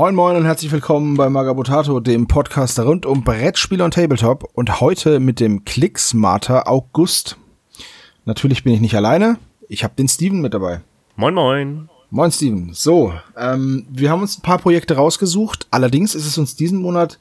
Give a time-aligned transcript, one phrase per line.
[0.00, 4.80] Moin Moin und herzlich willkommen bei Magabotato, dem Podcast rund um Brettspiele und Tabletop und
[4.80, 7.36] heute mit dem Klicksmarter August.
[8.24, 9.36] Natürlich bin ich nicht alleine,
[9.68, 10.80] ich habe den Steven mit dabei.
[11.16, 11.90] Moin Moin.
[12.08, 12.72] Moin Steven.
[12.72, 17.18] So, ähm, wir haben uns ein paar Projekte rausgesucht, allerdings ist es uns diesen Monat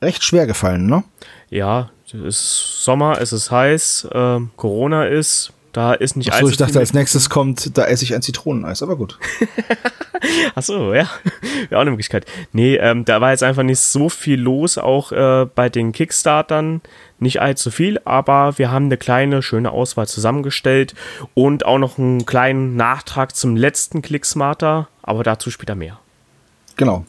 [0.00, 1.02] recht schwer gefallen, ne?
[1.48, 6.48] Ja, es ist Sommer, es ist heiß, äh, Corona ist, da ist nicht Ach so,
[6.48, 9.18] ich dachte, als nächstes kommt, da esse ich ein Zitroneneis, aber gut.
[10.54, 11.08] Ach so, ja.
[11.68, 12.26] Wäre auch eine Möglichkeit.
[12.52, 16.80] Nee, ähm, da war jetzt einfach nicht so viel los, auch äh, bei den Kickstartern.
[17.18, 20.94] Nicht allzu viel, aber wir haben eine kleine, schöne Auswahl zusammengestellt
[21.34, 25.98] und auch noch einen kleinen Nachtrag zum letzten Clicksmarter, aber dazu später mehr.
[26.76, 27.04] Genau.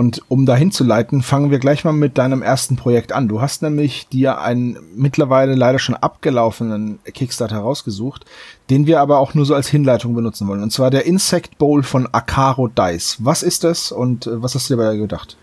[0.00, 3.28] Und um dahin zu leiten, fangen wir gleich mal mit deinem ersten Projekt an.
[3.28, 8.24] Du hast nämlich dir einen mittlerweile leider schon abgelaufenen Kickstarter rausgesucht,
[8.70, 10.62] den wir aber auch nur so als Hinleitung benutzen wollen.
[10.62, 13.18] Und zwar der Insect Bowl von Akaro Dice.
[13.18, 15.36] Was ist das und äh, was hast du dir dabei gedacht?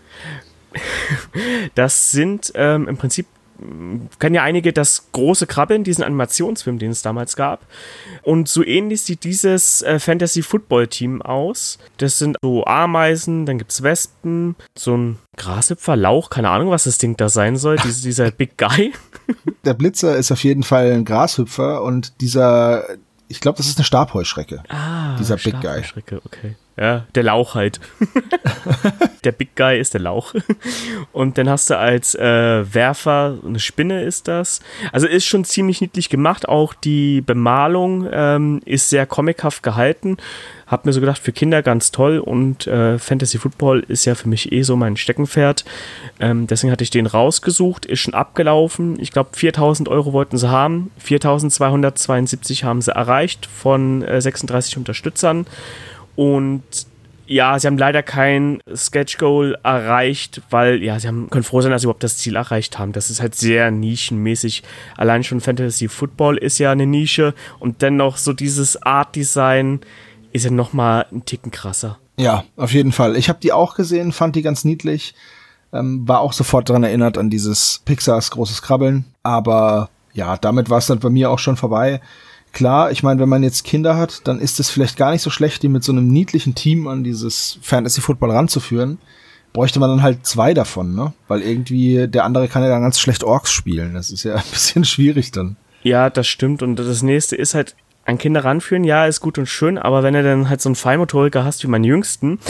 [1.76, 3.26] Das sind ähm, im Prinzip
[4.18, 7.66] kennen ja einige das große Krabbeln, diesen Animationsfilm, den es damals gab.
[8.22, 11.78] Und so ähnlich sieht dieses äh, Fantasy-Football-Team aus.
[11.96, 16.84] Das sind so Ameisen, dann gibt es Wespen, so ein Grashüpfer, Lauch, keine Ahnung, was
[16.84, 18.92] das Ding da sein soll, dieser, dieser Big Guy.
[19.64, 22.84] Der Blitzer ist auf jeden Fall ein Grashüpfer und dieser,
[23.28, 24.62] ich glaube, das ist eine Stabheuschrecke.
[24.68, 25.82] Ah, dieser Big Guy.
[26.24, 26.56] okay.
[26.78, 27.80] Ja, der Lauch halt.
[29.24, 30.32] der Big Guy ist der Lauch.
[31.12, 34.60] Und dann hast du als äh, Werfer, eine Spinne ist das.
[34.92, 36.48] Also ist schon ziemlich niedlich gemacht.
[36.48, 40.18] Auch die Bemalung ähm, ist sehr comichaft gehalten.
[40.68, 42.20] Hab mir so gedacht, für Kinder ganz toll.
[42.20, 45.64] Und äh, Fantasy Football ist ja für mich eh so mein Steckenpferd.
[46.20, 47.86] Ähm, deswegen hatte ich den rausgesucht.
[47.86, 49.00] Ist schon abgelaufen.
[49.00, 50.92] Ich glaube, 4000 Euro wollten sie haben.
[50.98, 55.46] 4272 haben sie erreicht von äh, 36 Unterstützern.
[56.18, 56.64] Und
[57.28, 61.70] ja, sie haben leider kein Sketch Goal erreicht, weil, ja, sie haben, können froh sein,
[61.70, 62.90] dass sie überhaupt das Ziel erreicht haben.
[62.90, 64.64] Das ist halt sehr nischenmäßig.
[64.96, 69.78] Allein schon Fantasy Football ist ja eine Nische und dennoch so dieses Art Design
[70.32, 72.00] ist ja nochmal ein Ticken krasser.
[72.16, 73.14] Ja, auf jeden Fall.
[73.14, 75.14] Ich habe die auch gesehen, fand die ganz niedlich.
[75.72, 79.04] Ähm, war auch sofort daran erinnert an dieses Pixars großes Krabbeln.
[79.22, 82.00] Aber ja, damit war es dann bei mir auch schon vorbei.
[82.58, 85.30] Klar, ich meine, wenn man jetzt Kinder hat, dann ist es vielleicht gar nicht so
[85.30, 88.98] schlecht, die mit so einem niedlichen Team an dieses Fantasy Football ranzuführen.
[89.52, 91.12] Bräuchte man dann halt zwei davon, ne?
[91.28, 93.94] Weil irgendwie der andere kann ja dann ganz schlecht Orks spielen.
[93.94, 95.54] Das ist ja ein bisschen schwierig dann.
[95.84, 96.64] Ja, das stimmt.
[96.64, 100.14] Und das nächste ist halt, an Kinder ranführen, ja, ist gut und schön, aber wenn
[100.14, 102.40] du dann halt so einen Feinmotoriker hast wie meinen Jüngsten,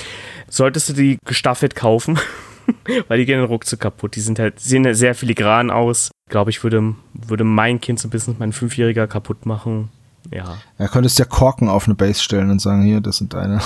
[0.48, 2.18] solltest du die gestaffelt kaufen,
[3.08, 4.16] weil die gehen dann ruckzuck kaputt.
[4.16, 6.10] Die sind halt, sehen sehr filigran aus.
[6.30, 9.90] Glaube, ich würde, würde mein Kind so ein bisschen mein Fünfjähriger kaputt machen.
[10.30, 10.58] Ja.
[10.78, 13.60] Ja, könntest ja Korken auf eine Base stellen und sagen, hier, das sind deine.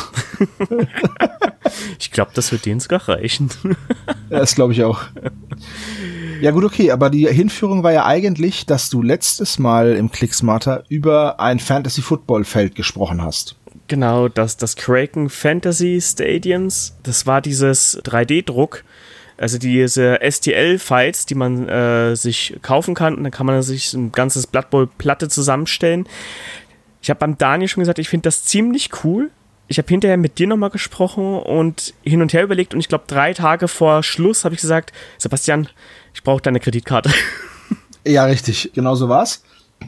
[1.98, 3.50] ich glaube, das wird denen sogar reichen.
[4.30, 5.02] ja, das glaube ich auch.
[6.40, 10.84] Ja gut, okay, aber die Hinführung war ja eigentlich, dass du letztes Mal im Clicksmarter
[10.88, 13.56] über ein Fantasy Football Feld gesprochen hast.
[13.88, 18.84] Genau, das, das Kraken Fantasy Stadiums, das war dieses 3D-Druck,
[19.36, 24.12] also diese STL-Files, die man äh, sich kaufen kann und dann kann man sich ein
[24.12, 26.06] ganzes Blood Bowl Platte zusammenstellen.
[27.00, 29.30] Ich habe beim Daniel schon gesagt, ich finde das ziemlich cool.
[29.68, 33.04] Ich habe hinterher mit dir nochmal gesprochen und hin und her überlegt und ich glaube
[33.06, 35.68] drei Tage vor Schluss habe ich gesagt, Sebastian,
[36.14, 37.10] ich brauche deine Kreditkarte.
[38.04, 39.44] Ja, richtig, genau so war's.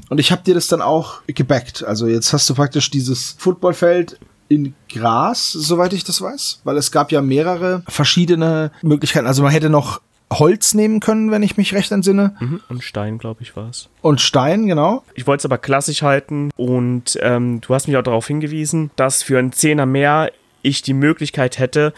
[0.08, 1.84] Und ich habe dir das dann auch gebackt.
[1.84, 4.18] Also jetzt hast du praktisch dieses Footballfeld
[4.48, 9.26] in Gras, soweit ich das weiß, weil es gab ja mehrere verschiedene Möglichkeiten.
[9.26, 10.00] Also man hätte noch
[10.32, 12.34] Holz nehmen können, wenn ich mich recht entsinne.
[12.40, 13.88] Mhm, und Stein, glaube ich, war es.
[14.00, 15.04] Und Stein, genau.
[15.14, 19.22] Ich wollte es aber klassisch halten und ähm, du hast mich auch darauf hingewiesen, dass
[19.22, 20.30] für einen Zehner mehr
[20.62, 21.92] ich die Möglichkeit hätte,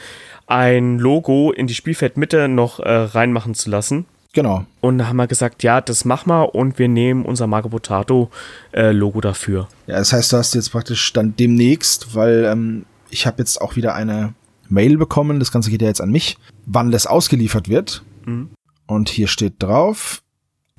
[0.46, 4.06] ein Logo in die Spielfeldmitte noch äh, reinmachen zu lassen.
[4.36, 4.66] Genau.
[4.82, 8.28] Und da haben wir gesagt, ja, das machen wir und wir nehmen unser Marco Potato
[8.70, 9.66] äh, Logo dafür.
[9.86, 13.76] Ja, das heißt, du hast jetzt praktisch dann demnächst, weil ähm, ich habe jetzt auch
[13.76, 14.34] wieder eine
[14.68, 16.36] Mail bekommen, das Ganze geht ja jetzt an mich,
[16.66, 18.04] wann das ausgeliefert wird.
[18.26, 18.50] Mhm.
[18.86, 20.20] Und hier steht drauf,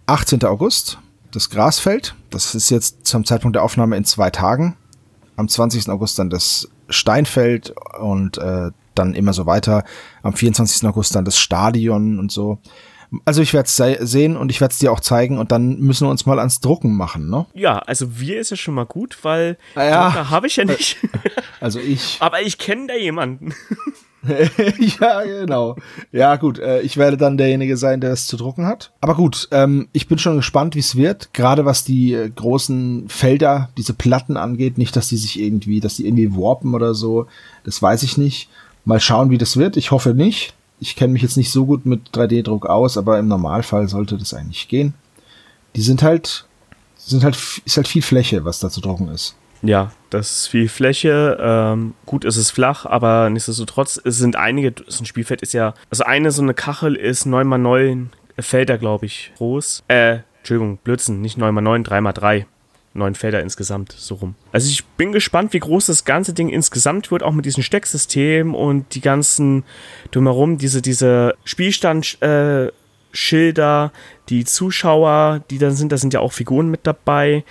[0.05, 0.43] 18.
[0.43, 0.99] August,
[1.31, 2.13] das Grasfeld.
[2.29, 4.77] Das ist jetzt zum Zeitpunkt der Aufnahme in zwei Tagen.
[5.35, 5.89] Am 20.
[5.89, 9.83] August dann das Steinfeld und äh, dann immer so weiter.
[10.21, 10.87] Am 24.
[10.87, 12.59] August dann das Stadion und so.
[13.25, 16.07] Also ich werde es sehen und ich werde es dir auch zeigen und dann müssen
[16.07, 17.45] wir uns mal ans Drucken machen, ne?
[17.53, 20.09] Ja, also wir ist ja schon mal gut, weil ah ja.
[20.09, 20.97] Drucker habe ich ja nicht.
[21.59, 22.17] Also ich.
[22.19, 23.51] Aber ich kenne da jemanden.
[24.99, 25.75] ja, genau.
[26.11, 26.59] Ja, gut.
[26.59, 28.91] Äh, ich werde dann derjenige sein, der es zu drucken hat.
[29.01, 31.33] Aber gut, ähm, ich bin schon gespannt, wie es wird.
[31.33, 34.77] Gerade was die äh, großen Felder, diese Platten angeht.
[34.77, 37.27] Nicht, dass die sich irgendwie, dass die irgendwie warpen oder so.
[37.63, 38.49] Das weiß ich nicht.
[38.85, 39.77] Mal schauen, wie das wird.
[39.77, 40.53] Ich hoffe nicht.
[40.79, 44.33] Ich kenne mich jetzt nicht so gut mit 3D-Druck aus, aber im Normalfall sollte das
[44.33, 44.93] eigentlich gehen.
[45.75, 46.45] Die sind halt,
[46.95, 49.35] sind halt, ist halt viel Fläche, was da zu drucken ist.
[49.63, 51.37] Ja, das ist viel Fläche.
[51.39, 55.73] Ähm, gut, es ist flach, aber nichtsdestotrotz, es sind einige, so ein Spielfeld ist ja,
[55.89, 58.07] also eine so eine Kachel ist 9x9
[58.39, 59.83] Felder, glaube ich, groß.
[59.87, 62.45] Äh, Entschuldigung, Blödsinn, nicht 9x9, 3x3
[62.97, 64.35] neun Felder insgesamt, so rum.
[64.51, 68.55] Also ich bin gespannt, wie groß das ganze Ding insgesamt wird, auch mit diesem Stecksystem
[68.55, 69.63] und die ganzen
[70.11, 72.71] drumherum, diese, diese Spielstandschilder,
[73.85, 73.89] äh,
[74.29, 77.43] die Zuschauer, die dann sind, da sind ja auch Figuren mit dabei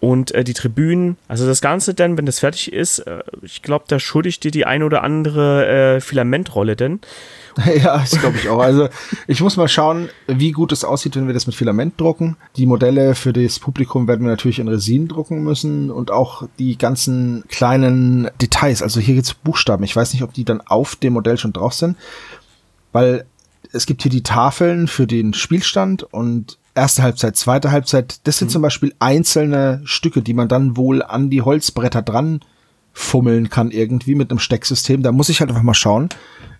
[0.00, 1.16] und äh, die Tribünen.
[1.26, 4.64] Also das Ganze dann, wenn das fertig ist, äh, ich glaube, da schuldig dir die
[4.64, 7.00] ein oder andere äh, Filamentrolle denn.
[7.82, 8.60] Ja, das glaube ich auch.
[8.60, 8.88] Also
[9.26, 12.36] ich muss mal schauen, wie gut es aussieht, wenn wir das mit Filament drucken.
[12.56, 16.78] Die Modelle für das Publikum werden wir natürlich in Resin drucken müssen und auch die
[16.78, 18.82] ganzen kleinen Details.
[18.82, 19.84] Also hier gibt's Buchstaben.
[19.84, 21.96] Ich weiß nicht, ob die dann auf dem Modell schon drauf sind,
[22.92, 23.24] weil
[23.72, 28.48] es gibt hier die Tafeln für den Spielstand und erste Halbzeit, zweite Halbzeit, das sind
[28.48, 28.52] mhm.
[28.52, 32.40] zum Beispiel einzelne Stücke, die man dann wohl an die Holzbretter dran
[32.92, 35.02] fummeln kann irgendwie mit einem Stecksystem.
[35.02, 36.08] Da muss ich halt einfach mal schauen,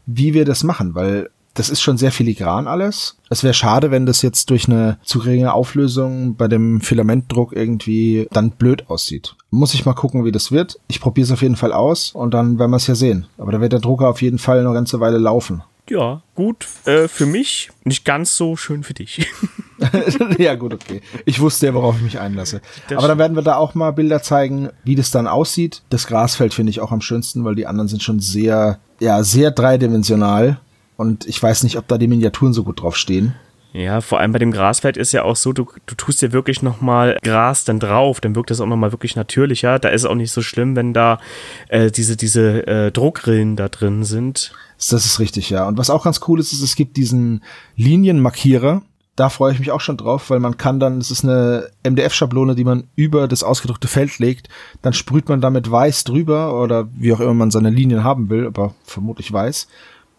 [0.08, 3.16] wie wir das machen, weil das ist schon sehr filigran alles.
[3.30, 8.28] Es wäre schade, wenn das jetzt durch eine zu geringe Auflösung bei dem Filamentdruck irgendwie
[8.32, 9.34] dann blöd aussieht.
[9.50, 10.78] Muss ich mal gucken, wie das wird.
[10.86, 13.26] Ich probiere es auf jeden Fall aus und dann werden wir es ja sehen.
[13.38, 15.62] Aber da wird der Drucker auf jeden Fall eine ganze Weile laufen.
[15.90, 19.26] Ja, gut äh, für mich, nicht ganz so schön für dich.
[20.38, 21.00] ja, gut, okay.
[21.24, 22.60] Ich wusste ja, worauf ich mich einlasse.
[22.88, 25.82] Das Aber dann werden wir da auch mal Bilder zeigen, wie das dann aussieht.
[25.90, 29.50] Das Grasfeld finde ich auch am schönsten, weil die anderen sind schon sehr, ja, sehr
[29.50, 30.58] dreidimensional.
[30.96, 33.34] Und ich weiß nicht, ob da die Miniaturen so gut drauf stehen.
[33.72, 36.62] Ja, vor allem bei dem Grasfeld ist ja auch so, du, du tust dir wirklich
[36.62, 39.78] nochmal Gras dann drauf, dann wirkt das auch nochmal wirklich natürlicher.
[39.78, 41.20] Da ist es auch nicht so schlimm, wenn da
[41.68, 44.52] äh, diese, diese äh, Druckrillen da drin sind.
[44.78, 45.68] Das ist richtig, ja.
[45.68, 47.42] Und was auch ganz cool ist, ist, es gibt diesen
[47.76, 48.82] Linienmarkierer,
[49.18, 52.54] da freue ich mich auch schon drauf, weil man kann dann, es ist eine MDF-Schablone,
[52.54, 54.48] die man über das ausgedruckte Feld legt,
[54.80, 58.46] dann sprüht man damit weiß drüber oder wie auch immer man seine Linien haben will,
[58.46, 59.66] aber vermutlich weiß.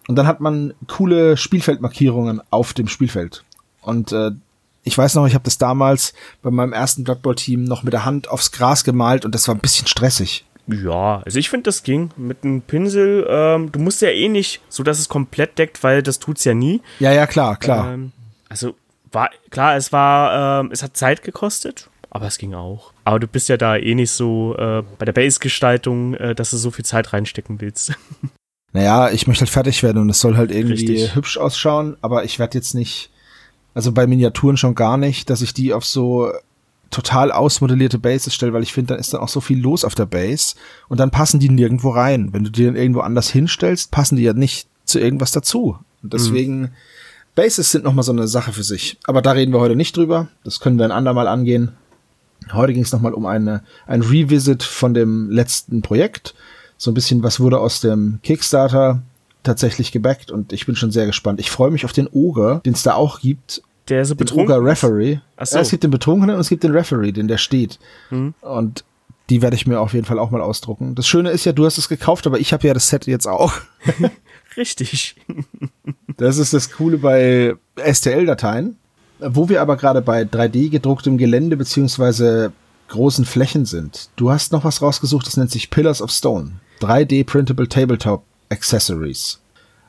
[0.10, 3.46] Und dann hat man coole Spielfeldmarkierungen auf dem Spielfeld.
[3.82, 4.32] Und äh,
[4.84, 7.94] ich weiß noch, ich habe das damals bei meinem ersten Blood Bowl Team noch mit
[7.94, 10.46] der Hand aufs Gras gemalt und das war ein bisschen stressig.
[10.68, 13.26] Ja, also ich finde, das ging mit einem Pinsel.
[13.30, 16.54] Ähm, du musst ja eh nicht so, dass es komplett deckt, weil das tut's ja
[16.54, 16.82] nie.
[17.00, 17.94] Ja, ja, klar, klar.
[17.94, 18.12] Ähm,
[18.50, 18.76] also
[19.12, 22.94] war klar, es war, ähm, es hat Zeit gekostet, aber es ging auch.
[23.06, 26.58] Aber du bist ja da eh nicht so äh, bei der Base-Gestaltung, äh, dass du
[26.58, 27.94] so viel Zeit reinstecken willst.
[28.72, 31.16] Naja, ich möchte halt fertig werden und es soll halt irgendwie Richtig.
[31.16, 33.10] hübsch ausschauen, aber ich werde jetzt nicht,
[33.74, 36.32] also bei Miniaturen schon gar nicht, dass ich die auf so
[36.92, 39.96] total ausmodellierte Bases stelle, weil ich finde, da ist dann auch so viel los auf
[39.96, 40.54] der Base
[40.88, 42.32] und dann passen die nirgendwo rein.
[42.32, 45.80] Wenn du die dann irgendwo anders hinstellst, passen die ja nicht zu irgendwas dazu.
[46.04, 46.72] Und deswegen mhm
[47.40, 48.98] Bases sind nochmal so eine Sache für sich.
[49.06, 50.28] Aber da reden wir heute nicht drüber.
[50.44, 51.72] Das können wir ein andermal angehen.
[52.52, 56.36] Heute ging es nochmal um eine, ein Revisit von dem letzten Projekt.
[56.78, 59.04] So ein bisschen, was wurde aus dem Kickstarter
[59.44, 61.40] tatsächlich gebackt und ich bin schon sehr gespannt.
[61.40, 63.62] Ich freue mich auf den Ogre, den es da auch gibt.
[63.88, 65.20] Der so betrunken Ogre Referee.
[65.38, 65.56] Ach so.
[65.56, 67.80] Ja, es gibt den Betrunkenen und es gibt den Referee, den der steht.
[68.10, 68.34] Mhm.
[68.42, 68.84] Und
[69.30, 70.94] die werde ich mir auf jeden Fall auch mal ausdrucken.
[70.94, 73.28] Das Schöne ist ja, du hast es gekauft, aber ich habe ja das Set jetzt
[73.28, 73.54] auch.
[74.58, 75.16] Richtig.
[76.18, 78.78] das ist das Coole bei STL-Dateien.
[79.20, 82.54] Wo wir aber gerade bei 3D gedrucktem Gelände beziehungsweise
[82.88, 84.10] großen Flächen sind.
[84.16, 86.54] Du hast noch was rausgesucht, das nennt sich Pillars of Stone.
[86.82, 89.40] 3D Printable Tabletop Accessories.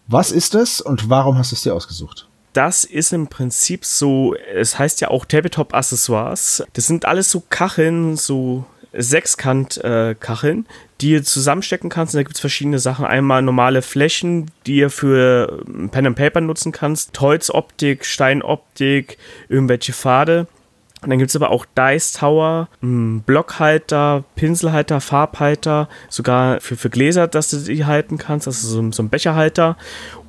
[0.06, 2.28] Was ist das und warum hast du es dir ausgesucht?
[2.52, 6.64] Das ist im Prinzip so, es heißt ja auch Tabletop Accessoires.
[6.72, 10.68] Das sind alles so Kacheln, so Sechskant-Kacheln, äh,
[11.00, 12.14] die ihr zusammenstecken kannst.
[12.14, 13.04] Und da gibt es verschiedene Sachen.
[13.04, 17.18] Einmal normale Flächen, die ihr für ähm, Pen and Paper nutzen kannst.
[17.20, 20.46] Holzoptik, Steinoptik, irgendwelche Pfade.
[21.02, 26.90] Und dann gibt es aber auch Dice Tower, hm, Blockhalter, Pinselhalter, Farbhalter, sogar für, für
[26.90, 29.78] Gläser, dass du die halten kannst, also so, so ein Becherhalter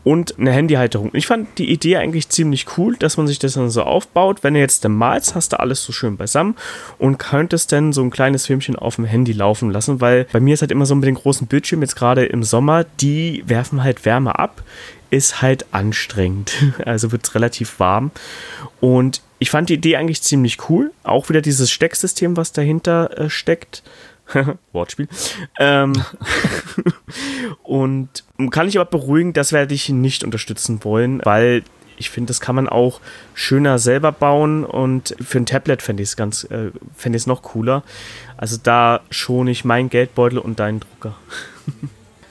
[0.03, 1.11] und eine Handyhalterung.
[1.13, 4.43] Ich fand die Idee eigentlich ziemlich cool, dass man sich das dann so aufbaut.
[4.43, 6.55] Wenn du jetzt malst, hast du alles so schön beisammen
[6.97, 10.53] und könntest dann so ein kleines Filmchen auf dem Handy laufen lassen, weil bei mir
[10.53, 14.05] ist halt immer so mit den großen Bildschirmen, jetzt gerade im Sommer, die werfen halt
[14.05, 14.63] Wärme ab,
[15.11, 16.53] ist halt anstrengend.
[16.85, 18.11] Also wird es relativ warm.
[18.79, 20.91] Und ich fand die Idee eigentlich ziemlich cool.
[21.03, 23.83] Auch wieder dieses Stecksystem, was dahinter äh, steckt.
[24.71, 25.07] Wortspiel.
[25.59, 25.93] Ähm,
[27.63, 31.63] und kann ich aber beruhigen, das werde ich nicht unterstützen wollen, weil
[31.97, 32.99] ich finde, das kann man auch
[33.33, 36.71] schöner selber bauen und für ein Tablet fände ich es ganz, äh,
[37.27, 37.83] noch cooler.
[38.37, 41.15] Also da schone ich meinen Geldbeutel und deinen Drucker.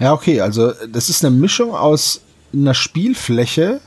[0.00, 2.22] Ja, okay, also das ist eine Mischung aus
[2.52, 3.80] einer Spielfläche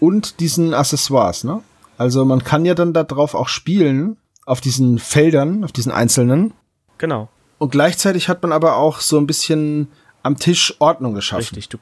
[0.00, 1.60] und diesen Accessoires, ne?
[1.96, 4.16] Also man kann ja dann darauf auch spielen,
[4.46, 6.54] auf diesen Feldern, auf diesen einzelnen.
[6.98, 7.28] Genau.
[7.58, 9.88] Und gleichzeitig hat man aber auch so ein bisschen
[10.24, 11.44] am Tisch Ordnung geschaffen.
[11.44, 11.78] Richtig, du.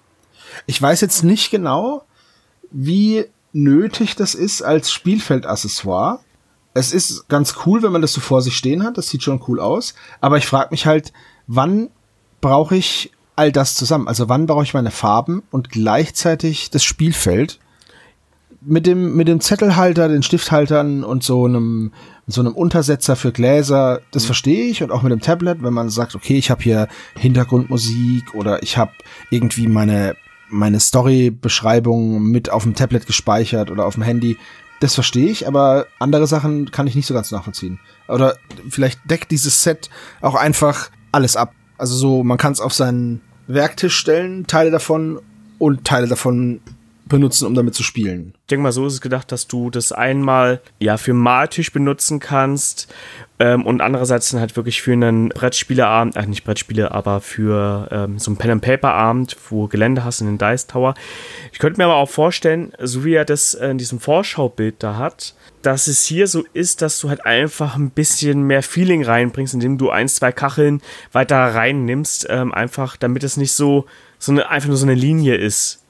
[0.66, 2.04] Ich weiß jetzt nicht genau,
[2.70, 6.20] wie nötig das ist als Spielfeldaccessoire.
[6.74, 8.98] Es ist ganz cool, wenn man das so vor sich stehen hat.
[8.98, 9.94] Das sieht schon cool aus.
[10.20, 11.12] Aber ich frage mich halt,
[11.46, 11.90] wann
[12.40, 14.08] brauche ich all das zusammen?
[14.08, 17.58] Also wann brauche ich meine Farben und gleichzeitig das Spielfeld?
[18.64, 21.92] Mit dem, mit dem Zettelhalter, den Stifthaltern und so einem,
[22.26, 24.26] so einem Untersetzer für Gläser, das mhm.
[24.26, 24.82] verstehe ich.
[24.82, 28.76] Und auch mit dem Tablet, wenn man sagt, okay, ich habe hier Hintergrundmusik oder ich
[28.76, 28.92] habe
[29.30, 30.16] irgendwie meine,
[30.48, 34.38] meine Story-Beschreibung mit auf dem Tablet gespeichert oder auf dem Handy.
[34.80, 37.80] Das verstehe ich, aber andere Sachen kann ich nicht so ganz nachvollziehen.
[38.08, 38.36] Oder
[38.68, 39.90] vielleicht deckt dieses Set
[40.20, 41.54] auch einfach alles ab.
[41.78, 45.20] Also so, man kann es auf seinen Werktisch stellen, Teile davon
[45.58, 46.60] und Teile davon
[47.04, 48.34] benutzen, um damit zu spielen.
[48.42, 52.20] Ich denke mal, so ist es gedacht, dass du das einmal ja für Maltisch benutzen
[52.20, 52.92] kannst
[53.38, 58.18] ähm, und andererseits dann halt wirklich für einen Brettspieleabend, äh, nicht Brettspiele, aber für ähm,
[58.18, 60.94] so einen Pen and Paper Abend, wo Gelände hast in den Dice Tower.
[61.52, 65.34] Ich könnte mir aber auch vorstellen, so wie er das in diesem Vorschaubild da hat,
[65.62, 69.78] dass es hier so ist, dass du halt einfach ein bisschen mehr Feeling reinbringst, indem
[69.78, 70.80] du ein, zwei Kacheln
[71.12, 73.86] weiter reinnimmst, ähm, einfach damit es nicht so,
[74.18, 75.81] so eine, einfach nur so eine Linie ist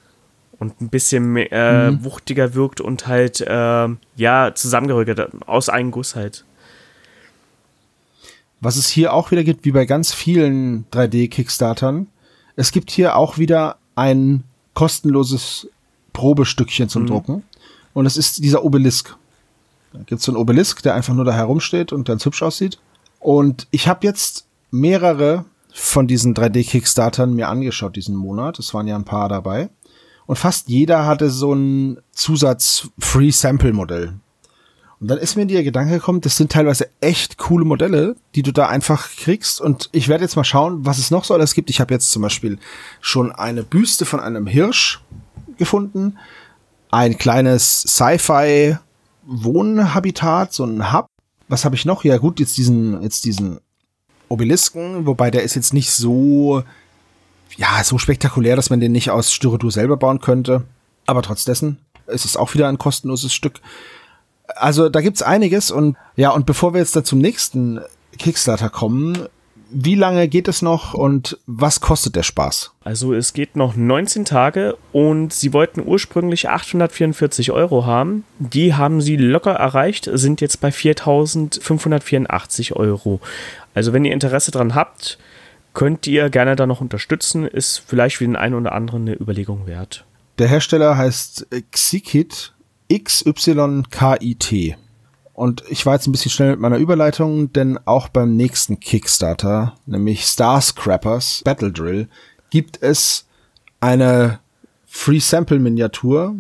[0.63, 2.05] und ein bisschen äh, mhm.
[2.05, 6.45] wuchtiger wirkt und halt, äh, ja, zusammengerückt, aus einem Guss halt.
[8.61, 12.07] Was es hier auch wieder gibt, wie bei ganz vielen 3D-Kickstartern,
[12.55, 15.69] es gibt hier auch wieder ein kostenloses
[16.13, 17.07] Probestückchen zum mhm.
[17.09, 17.43] Drucken.
[17.93, 19.17] Und es ist dieser Obelisk.
[19.93, 22.79] Da gibt's so einen Obelisk, der einfach nur da herumsteht und ganz hübsch aussieht.
[23.19, 28.61] Und ich habe jetzt mehrere von diesen 3D-Kickstartern mir angeschaut diesen Monat.
[28.61, 29.71] Es waren ja ein paar dabei.
[30.27, 34.15] Und fast jeder hatte so ein Zusatz-Free-Sample-Modell.
[35.01, 38.53] Und dann ist mir der Gedanke gekommen, das sind teilweise echt coole Modelle, die du
[38.53, 39.61] da einfach kriegst.
[39.61, 41.71] Und ich werde jetzt mal schauen, was es noch so alles gibt.
[41.71, 42.61] Ich habe jetzt zum Beispiel
[43.01, 45.01] schon eine Büste von einem Hirsch
[45.59, 46.17] gefunden,
[46.93, 48.77] ein kleines Sci-Fi
[49.25, 51.07] Wohnhabitat, so ein Hub.
[51.49, 52.05] Was habe ich noch?
[52.05, 53.59] Ja gut, jetzt diesen, jetzt diesen
[54.29, 56.63] Obelisken, wobei der ist jetzt nicht so,
[57.57, 60.65] ja, so spektakulär, dass man den nicht aus Styrodur selber bauen könnte.
[61.07, 63.61] Aber trotz dessen ist es auch wieder ein kostenloses Stück
[64.57, 67.81] also da gibt's einiges und ja, und bevor wir jetzt da zum nächsten
[68.19, 69.29] Kickstarter kommen,
[69.75, 72.73] wie lange geht es noch und was kostet der Spaß?
[72.85, 78.25] Also es geht noch 19 Tage und sie wollten ursprünglich 844 Euro haben.
[78.39, 83.21] Die haben sie locker erreicht, sind jetzt bei 4584 Euro.
[83.73, 85.17] Also wenn ihr Interesse dran habt,
[85.75, 87.47] könnt ihr gerne da noch unterstützen.
[87.47, 90.05] Ist vielleicht für den einen oder anderen eine Überlegung wert.
[90.39, 92.53] Der Hersteller heißt Xikit
[92.93, 94.77] XYKIT.
[95.35, 99.75] Und ich war jetzt ein bisschen schnell mit meiner Überleitung, denn auch beim nächsten Kickstarter,
[99.87, 102.09] nämlich Starscrappers Battle Drill,
[102.51, 103.27] gibt es
[103.81, 104.41] eine
[104.87, 106.37] Free Sample Miniatur.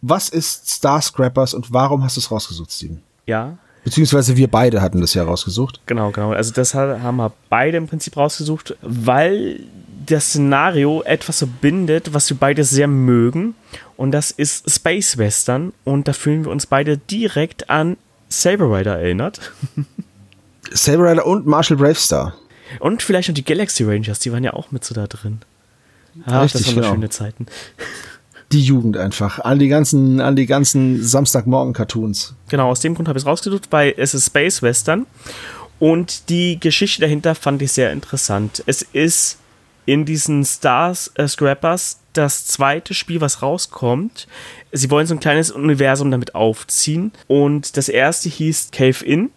[0.00, 3.02] Was ist Starscrappers und warum hast du es rausgesucht, Steven?
[3.26, 3.58] Ja.
[3.86, 5.80] Beziehungsweise wir beide hatten das ja rausgesucht.
[5.86, 6.32] Genau, genau.
[6.32, 9.60] Also das haben wir beide im Prinzip rausgesucht, weil
[10.04, 13.54] das Szenario etwas so bindet, was wir beide sehr mögen.
[13.96, 15.72] Und das ist Space Western.
[15.84, 17.96] Und da fühlen wir uns beide direkt an
[18.28, 19.52] Saber Rider erinnert.
[20.72, 22.34] Saber Rider und Marshall Bravestar.
[22.80, 25.42] Und vielleicht noch die Galaxy Rangers, die waren ja auch mit so da drin.
[26.24, 26.94] Ah, Richtig, das waren genau.
[26.94, 27.46] schöne Zeiten.
[28.52, 29.40] Die Jugend einfach.
[29.40, 32.34] An die ganzen, an die ganzen Samstagmorgen-Cartoons.
[32.48, 35.06] Genau, aus dem Grund habe ich es rausgesucht, weil es ist Space Western.
[35.78, 38.62] Und die Geschichte dahinter fand ich sehr interessant.
[38.66, 39.38] Es ist
[39.84, 44.26] in diesen Stars äh, Scrappers das zweite Spiel, was rauskommt.
[44.72, 47.12] Sie wollen so ein kleines Universum damit aufziehen.
[47.26, 49.30] Und das erste hieß Cave In.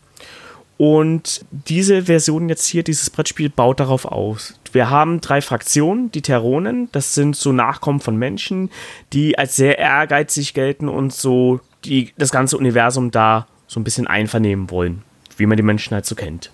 [0.78, 4.59] Und diese Version jetzt hier, dieses Brettspiel, baut darauf aus.
[4.74, 8.70] Wir haben drei Fraktionen, die Terronen, das sind so Nachkommen von Menschen,
[9.14, 14.08] die als sehr ehrgeizig gelten und so die, das ganze Universum da so ein bisschen
[14.08, 15.04] einvernehmen wollen,
[15.38, 16.52] wie man die Menschen halt so kennt.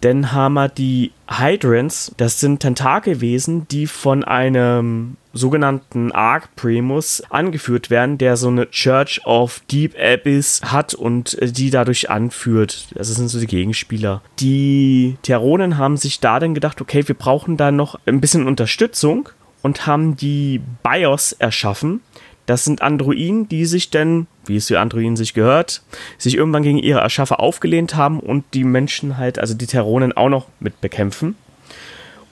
[0.00, 7.88] Dann haben wir die Hydrants, das sind Tentakelwesen, die von einem sogenannten Arc Primus angeführt
[7.88, 12.88] werden, der so eine Church of Deep Abyss hat und die dadurch anführt.
[12.94, 14.22] Das sind so die Gegenspieler.
[14.40, 19.30] Die Terronen haben sich da dann gedacht, okay, wir brauchen da noch ein bisschen Unterstützung
[19.62, 22.00] und haben die BIOS erschaffen,
[22.48, 25.82] das sind Androiden, die sich denn, wie es für Androiden sich gehört,
[26.16, 30.30] sich irgendwann gegen ihre Erschaffer aufgelehnt haben und die Menschen halt, also die Terronen auch
[30.30, 31.36] noch mit bekämpfen.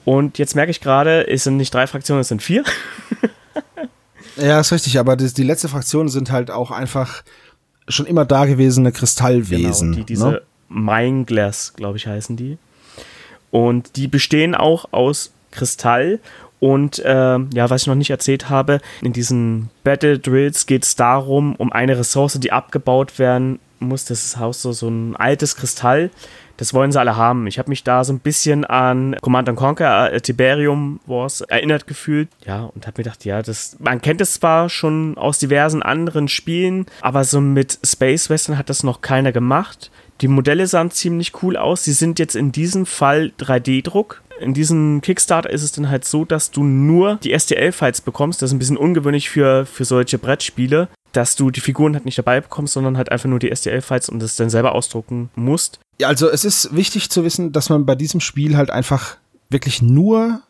[0.07, 2.63] Und jetzt merke ich gerade, es sind nicht drei Fraktionen, es sind vier.
[4.37, 7.23] ja, ist richtig, aber die, die letzte Fraktion sind halt auch einfach
[7.89, 9.91] schon immer dagewesene Kristallwesen.
[9.91, 10.41] Genau, die diese ne?
[10.69, 12.57] Mindglass, glaube ich, heißen die.
[13.51, 16.21] Und die bestehen auch aus Kristall.
[16.61, 20.95] Und äh, ja, was ich noch nicht erzählt habe, in diesen Battle Drills geht es
[20.95, 24.05] darum, um eine Ressource, die abgebaut werden muss.
[24.05, 26.09] Das Haus so, so ein altes Kristall.
[26.57, 27.45] Das wollen sie alle haben.
[27.45, 32.29] Ich habe mich da so ein bisschen an Command Conquer, äh, Tiberium Wars erinnert gefühlt.
[32.45, 36.27] Ja, und habe mir gedacht, ja, das, man kennt es zwar schon aus diversen anderen
[36.27, 39.91] Spielen, aber so mit Space Western hat das noch keiner gemacht.
[40.21, 41.83] Die Modelle sahen ziemlich cool aus.
[41.83, 44.23] Sie sind jetzt in diesem Fall 3D-Druck.
[44.39, 48.41] In diesem Kickstarter ist es dann halt so, dass du nur die STL-Files bekommst.
[48.41, 52.17] Das ist ein bisschen ungewöhnlich für, für solche Brettspiele, dass du die Figuren halt nicht
[52.17, 55.79] dabei bekommst, sondern halt einfach nur die STL-Files und das dann selber ausdrucken musst.
[55.99, 59.17] Ja, also es ist wichtig zu wissen, dass man bei diesem Spiel halt einfach
[59.49, 60.41] wirklich nur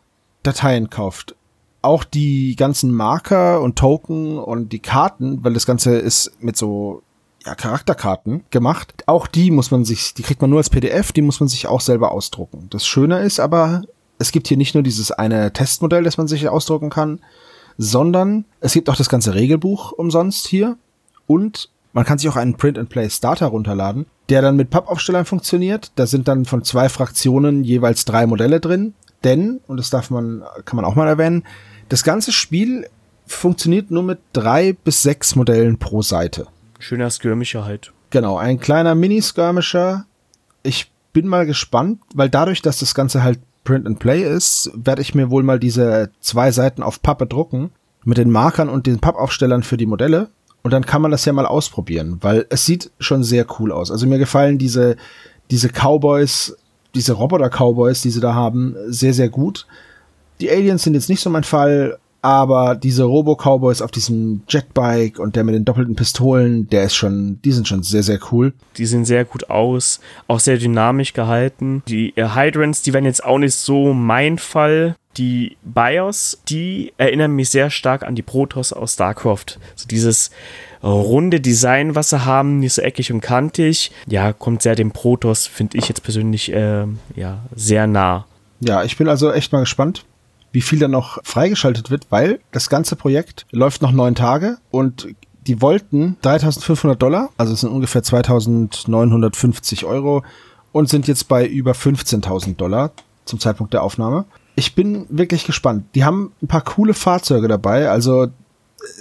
[0.43, 1.35] Dateien kauft.
[1.81, 7.03] Auch die ganzen Marker und Token und die Karten, weil das Ganze ist mit so
[7.45, 9.03] ja, Charakterkarten gemacht.
[9.05, 11.67] Auch die muss man sich, die kriegt man nur als PDF, die muss man sich
[11.67, 12.67] auch selber ausdrucken.
[12.69, 13.83] Das Schöne ist aber,
[14.19, 17.21] es gibt hier nicht nur dieses eine Testmodell, das man sich ausdrucken kann,
[17.77, 20.77] sondern es gibt auch das ganze Regelbuch umsonst hier
[21.25, 25.91] und man kann sich auch einen Print-and-Play-Starter runterladen, der dann mit Pappaufstellern funktioniert.
[25.95, 28.93] Da sind dann von zwei Fraktionen jeweils drei Modelle drin.
[29.23, 31.43] Denn, und das darf man, kann man auch mal erwähnen,
[31.89, 32.87] das ganze Spiel
[33.25, 36.47] funktioniert nur mit drei bis sechs Modellen pro Seite.
[36.77, 37.93] Schöner Skirmisher halt.
[38.11, 40.05] Genau, ein kleiner Mini-Skirmisher.
[40.61, 45.01] Ich bin mal gespannt, weil dadurch, dass das Ganze halt Print and Play ist, werde
[45.01, 47.71] ich mir wohl mal diese zwei Seiten auf Pappe drucken.
[48.05, 50.29] Mit den Markern und den Pappaufstellern für die Modelle.
[50.63, 53.91] Und dann kann man das ja mal ausprobieren, weil es sieht schon sehr cool aus.
[53.91, 54.95] Also mir gefallen diese,
[55.51, 56.55] diese Cowboys,
[56.95, 59.67] diese Roboter-Cowboys, die sie da haben, sehr, sehr gut.
[60.39, 65.37] Die Aliens sind jetzt nicht so mein Fall, aber diese Robo-Cowboys auf diesem Jetbike und
[65.37, 68.51] der mit den doppelten Pistolen, der ist schon, die sind schon sehr, sehr cool.
[68.75, 71.83] Die sehen sehr gut aus, auch sehr dynamisch gehalten.
[71.87, 74.97] Die Hydrants, die werden jetzt auch nicht so mein Fall.
[75.15, 79.57] Die BIOS, die erinnern mich sehr stark an die Protoss aus StarCraft.
[79.75, 80.29] So dieses
[80.83, 83.93] runde Design, was sie haben, nicht so eckig und kantig.
[84.05, 88.25] Ja, kommt sehr dem Protoss, finde ich jetzt persönlich, äh, ja, sehr nah.
[88.59, 90.03] Ja, ich bin also echt mal gespannt
[90.51, 95.07] wie viel dann noch freigeschaltet wird, weil das ganze Projekt läuft noch neun Tage und
[95.47, 100.23] die wollten 3500 Dollar, also es sind ungefähr 2950 Euro
[100.71, 102.91] und sind jetzt bei über 15.000 Dollar
[103.25, 104.25] zum Zeitpunkt der Aufnahme.
[104.55, 105.85] Ich bin wirklich gespannt.
[105.95, 107.89] Die haben ein paar coole Fahrzeuge dabei.
[107.89, 108.27] Also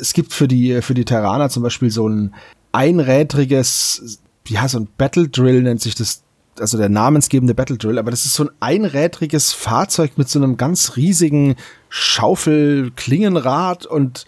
[0.00, 2.34] es gibt für die, für die Terraner zum Beispiel so ein
[2.72, 6.22] einrädriges, ja, so ein Battle Drill nennt sich das
[6.60, 10.56] also der namensgebende Battle Drill, aber das ist so ein einrädriges Fahrzeug mit so einem
[10.56, 11.56] ganz riesigen
[11.88, 14.24] Schaufel-Klingenrad und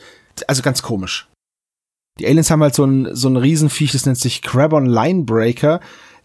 [0.46, 1.28] also ganz komisch.
[2.18, 5.80] Die Aliens haben halt so ein, so ein Riesenviech, das nennt sich Crabon Linebreaker.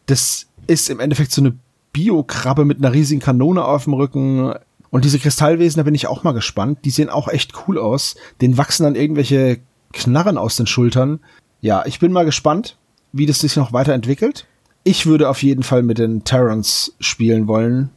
[0.05, 1.55] Das ist im Endeffekt so eine
[1.91, 4.53] Biokrabbe mit einer riesigen Kanone auf dem Rücken.
[4.89, 6.79] Und diese Kristallwesen, da bin ich auch mal gespannt.
[6.83, 8.15] Die sehen auch echt cool aus.
[8.41, 9.59] Den wachsen dann irgendwelche
[9.93, 11.19] Knarren aus den Schultern.
[11.61, 12.77] Ja, ich bin mal gespannt,
[13.11, 14.47] wie das sich noch weiterentwickelt.
[14.83, 17.89] Ich würde auf jeden Fall mit den Terrans spielen wollen,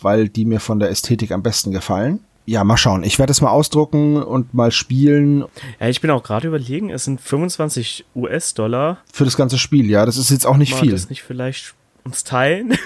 [0.00, 2.20] weil die mir von der Ästhetik am besten gefallen.
[2.44, 3.02] Ja, mal schauen.
[3.02, 5.44] Ich werde es mal ausdrucken und mal spielen.
[5.80, 8.98] Ja, ich bin auch gerade überlegen, es sind 25 US-Dollar.
[9.12, 10.06] Für das ganze Spiel, ja.
[10.06, 10.92] Das ist jetzt auch nicht mal viel.
[10.92, 12.68] das nicht vielleicht uns teilen?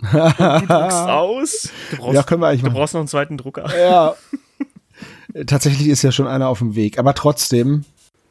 [0.00, 1.70] du druckst aus.
[1.90, 3.68] Du brauchst, ja, können wir eigentlich Du brauchst noch einen zweiten Drucker.
[3.76, 4.14] Ja.
[5.46, 7.00] Tatsächlich ist ja schon einer auf dem Weg.
[7.00, 7.84] Aber trotzdem,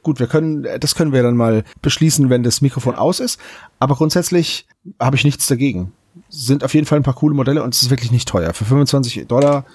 [0.06, 3.40] gut, wir können, das können wir dann mal beschließen, wenn das Mikrofon aus ist.
[3.80, 4.68] Aber grundsätzlich
[5.00, 5.92] habe ich nichts dagegen.
[6.30, 8.54] Sind auf jeden Fall ein paar coole Modelle und es ist wirklich nicht teuer.
[8.54, 9.66] Für 25 Dollar,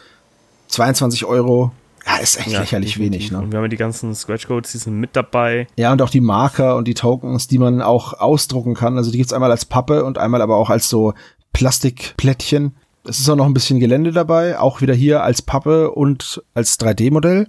[0.68, 1.72] 22 Euro,
[2.06, 3.30] ja, ist echt ja, lächerlich wenig.
[3.30, 3.38] Ne?
[3.38, 5.66] Und wir haben ja die ganzen Scratch Codes, die sind mit dabei.
[5.76, 8.96] Ja, und auch die Marker und die Tokens, die man auch ausdrucken kann.
[8.96, 11.12] Also die gibt's einmal als Pappe und einmal aber auch als so
[11.52, 12.76] Plastikplättchen.
[13.04, 16.78] Es ist auch noch ein bisschen Gelände dabei, auch wieder hier als Pappe und als
[16.78, 17.48] 3D-Modell.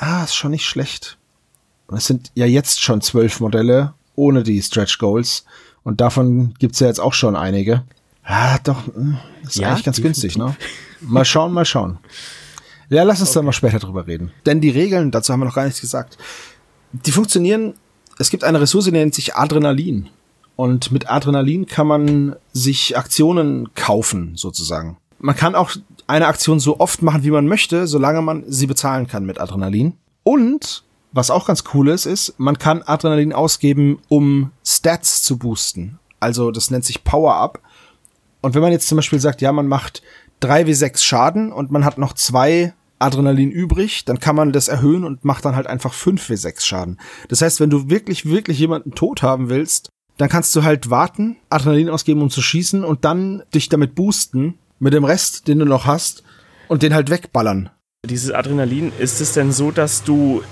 [0.00, 1.18] Ja, ist schon nicht schlecht.
[1.92, 5.44] Und es sind ja jetzt schon zwölf Modelle ohne die Stretch Goals.
[5.82, 7.84] Und davon gibt's ja jetzt auch schon einige.
[8.24, 10.56] Ah, doch, hm, ist ja, eigentlich ganz günstig, ne?
[11.02, 11.98] Mal schauen, mal schauen.
[12.88, 13.40] Ja, lass uns okay.
[13.40, 14.32] dann mal später drüber reden.
[14.46, 16.16] Denn die Regeln, dazu haben wir noch gar nichts gesagt,
[16.92, 17.74] die funktionieren,
[18.18, 20.08] es gibt eine Ressource, die nennt sich Adrenalin.
[20.56, 24.96] Und mit Adrenalin kann man sich Aktionen kaufen, sozusagen.
[25.18, 25.72] Man kann auch
[26.06, 29.92] eine Aktion so oft machen, wie man möchte, solange man sie bezahlen kann mit Adrenalin.
[30.22, 35.98] Und was auch ganz cool ist, ist, man kann Adrenalin ausgeben, um Stats zu boosten.
[36.20, 37.60] Also das nennt sich Power-Up.
[38.40, 40.02] Und wenn man jetzt zum Beispiel sagt, ja, man macht
[40.42, 45.24] 3w6 Schaden und man hat noch zwei Adrenalin übrig, dann kann man das erhöhen und
[45.24, 47.00] macht dann halt einfach 5w6 Schaden.
[47.28, 51.36] Das heißt, wenn du wirklich, wirklich jemanden tot haben willst, dann kannst du halt warten,
[51.50, 55.64] Adrenalin ausgeben, um zu schießen und dann dich damit boosten mit dem Rest, den du
[55.64, 56.22] noch hast
[56.68, 57.70] und den halt wegballern.
[58.04, 60.42] Dieses Adrenalin, ist es denn so, dass du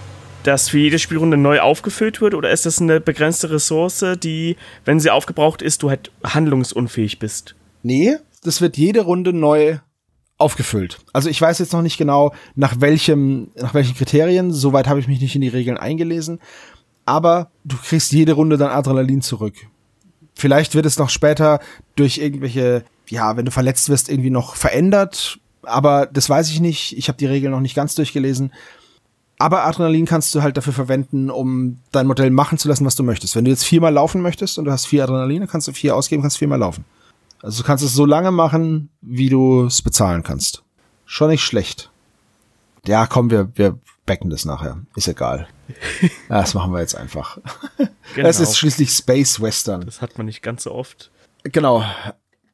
[0.42, 5.00] das für jede Spielrunde neu aufgefüllt wird oder ist das eine begrenzte Ressource, die, wenn
[5.00, 7.54] sie aufgebraucht ist, du halt handlungsunfähig bist?
[7.82, 9.78] Nee, das wird jede Runde neu
[10.38, 10.98] aufgefüllt.
[11.12, 15.08] Also ich weiß jetzt noch nicht genau, nach welchem, nach welchen Kriterien, soweit habe ich
[15.08, 16.40] mich nicht in die Regeln eingelesen,
[17.04, 19.54] aber du kriegst jede Runde dann Adrenalin zurück.
[20.34, 21.60] Vielleicht wird es noch später
[21.96, 26.96] durch irgendwelche, ja, wenn du verletzt wirst, irgendwie noch verändert, aber das weiß ich nicht.
[26.96, 28.52] Ich habe die Regeln noch nicht ganz durchgelesen.
[29.40, 33.02] Aber Adrenalin kannst du halt dafür verwenden, um dein Modell machen zu lassen, was du
[33.02, 33.34] möchtest.
[33.34, 35.96] Wenn du jetzt viermal laufen möchtest und du hast vier Adrenalin, dann kannst du vier
[35.96, 36.84] ausgeben, kannst viermal laufen.
[37.42, 40.62] Also du kannst es so lange machen, wie du es bezahlen kannst.
[41.06, 41.90] Schon nicht schlecht.
[42.86, 44.78] Ja, komm, wir, wir backen das nachher.
[44.94, 45.48] Ist egal.
[46.02, 46.08] Ja,
[46.40, 47.38] das machen wir jetzt einfach.
[48.14, 48.28] Genau.
[48.28, 49.86] Es ist schließlich Space Western.
[49.86, 51.10] Das hat man nicht ganz so oft.
[51.44, 51.82] Genau.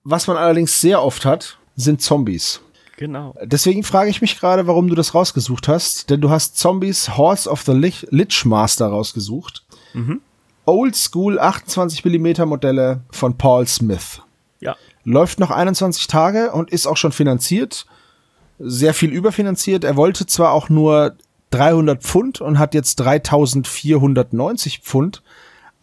[0.05, 2.61] Was man allerdings sehr oft hat, sind Zombies.
[2.97, 3.35] Genau.
[3.43, 6.09] Deswegen frage ich mich gerade, warum du das rausgesucht hast.
[6.09, 9.65] Denn du hast Zombies Horse of the Lich, Master rausgesucht.
[9.93, 10.21] Mhm.
[10.65, 14.21] Old School 28 mm Modelle von Paul Smith.
[14.61, 14.77] Ja.
[15.05, 17.87] Läuft noch 21 Tage und ist auch schon finanziert.
[18.59, 19.85] Sehr viel überfinanziert.
[19.85, 21.15] Er wollte zwar auch nur
[21.51, 25.23] 300 Pfund und hat jetzt 3490 Pfund.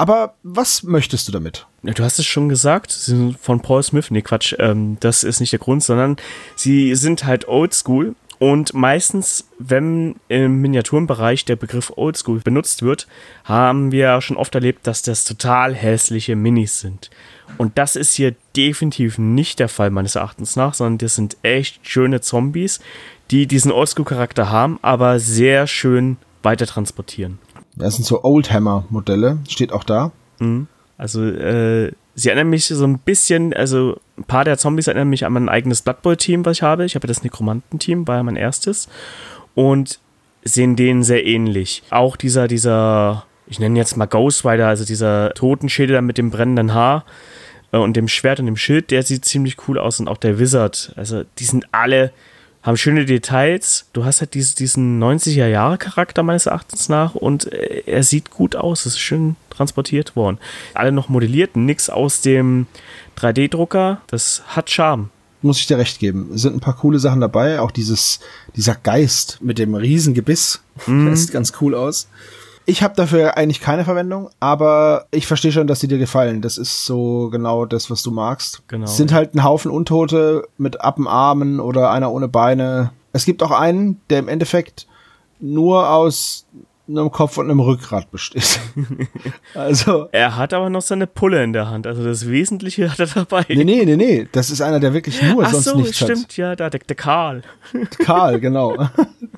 [0.04, 1.66] Aber was möchtest du damit?
[1.82, 4.12] Du hast es schon gesagt, sie sind von Paul Smith.
[4.12, 6.18] Nee, Quatsch, ähm, das ist nicht der Grund, sondern
[6.58, 8.14] sie sind halt oldschool.
[8.38, 13.08] Und meistens, wenn im Miniaturenbereich der Begriff Oldschool benutzt wird,
[13.46, 17.10] haben wir schon oft erlebt, dass das total hässliche Minis sind.
[17.58, 21.88] Und das ist hier definitiv nicht der Fall, meines Erachtens nach, sondern das sind echt
[21.88, 22.82] schöne Zombies,
[23.32, 27.40] die diesen Oldschool-Charakter haben, aber sehr schön weiter transportieren.
[27.76, 30.12] Das sind so Oldhammer-Modelle, steht auch da.
[30.40, 30.68] Mhm.
[30.98, 35.26] Also, äh, sie erinnern mich so ein bisschen, also ein paar der Zombies erinnern mich
[35.26, 36.86] an mein eigenes Blood Bowl-Team, was ich habe.
[36.86, 38.88] Ich habe das Nekromanten-Team, war ja mein erstes.
[39.56, 40.00] Und
[40.44, 41.84] sehen denen sehr ähnlich.
[41.90, 46.74] Auch dieser, dieser, ich nenne jetzt mal Ghost Rider, also dieser Totenschädel mit dem brennenden
[46.74, 47.06] Haar
[47.72, 50.00] äh, und dem Schwert und dem Schild, der sieht ziemlich cool aus.
[50.00, 50.94] Und auch der Wizard.
[50.96, 52.12] Also, die sind alle
[52.64, 53.86] haben schöne Details.
[53.94, 58.86] Du hast halt diese, diesen 90er-Jahre-Charakter meines Erachtens nach und äh, er sieht gut aus.
[58.86, 60.40] Es ist schön transportiert worden.
[60.74, 62.68] Alle noch modelliert, nix aus dem
[63.18, 64.02] 3D-Drucker.
[64.08, 65.10] Das hat Charme.
[65.42, 66.32] Muss ich dir recht geben.
[66.34, 67.60] Es sind ein paar coole Sachen dabei.
[67.60, 68.22] Auch dieses,
[68.56, 70.62] dieser Geist mit dem Riesengebiss.
[70.88, 71.10] Mm.
[71.10, 72.08] Das sieht ganz cool aus.
[72.66, 76.42] Ich habe dafür eigentlich keine Verwendung, aber ich verstehe schon, dass sie dir gefallen.
[76.42, 78.64] Das ist so genau das, was du magst.
[78.68, 78.86] Genau.
[78.86, 82.92] Es sind halt ein Haufen Untote mit Appenarmen oder einer ohne Beine.
[83.12, 84.88] Es gibt auch einen, der im Endeffekt
[85.40, 86.46] nur aus
[86.88, 88.60] einem Kopf und einem Rückgrat besteht.
[89.56, 90.10] also.
[90.12, 91.88] Er hat aber noch seine Pulle in der Hand.
[91.88, 93.46] Also das Wesentliche hat er dabei.
[93.48, 94.28] Nee, nee, nee, nee.
[94.32, 96.18] Das ist einer, der wirklich nur Ach sonst so, nichts stimmt, hat.
[96.18, 97.42] stimmt, ja, da, der, der Karl.
[98.00, 98.78] Karl, genau.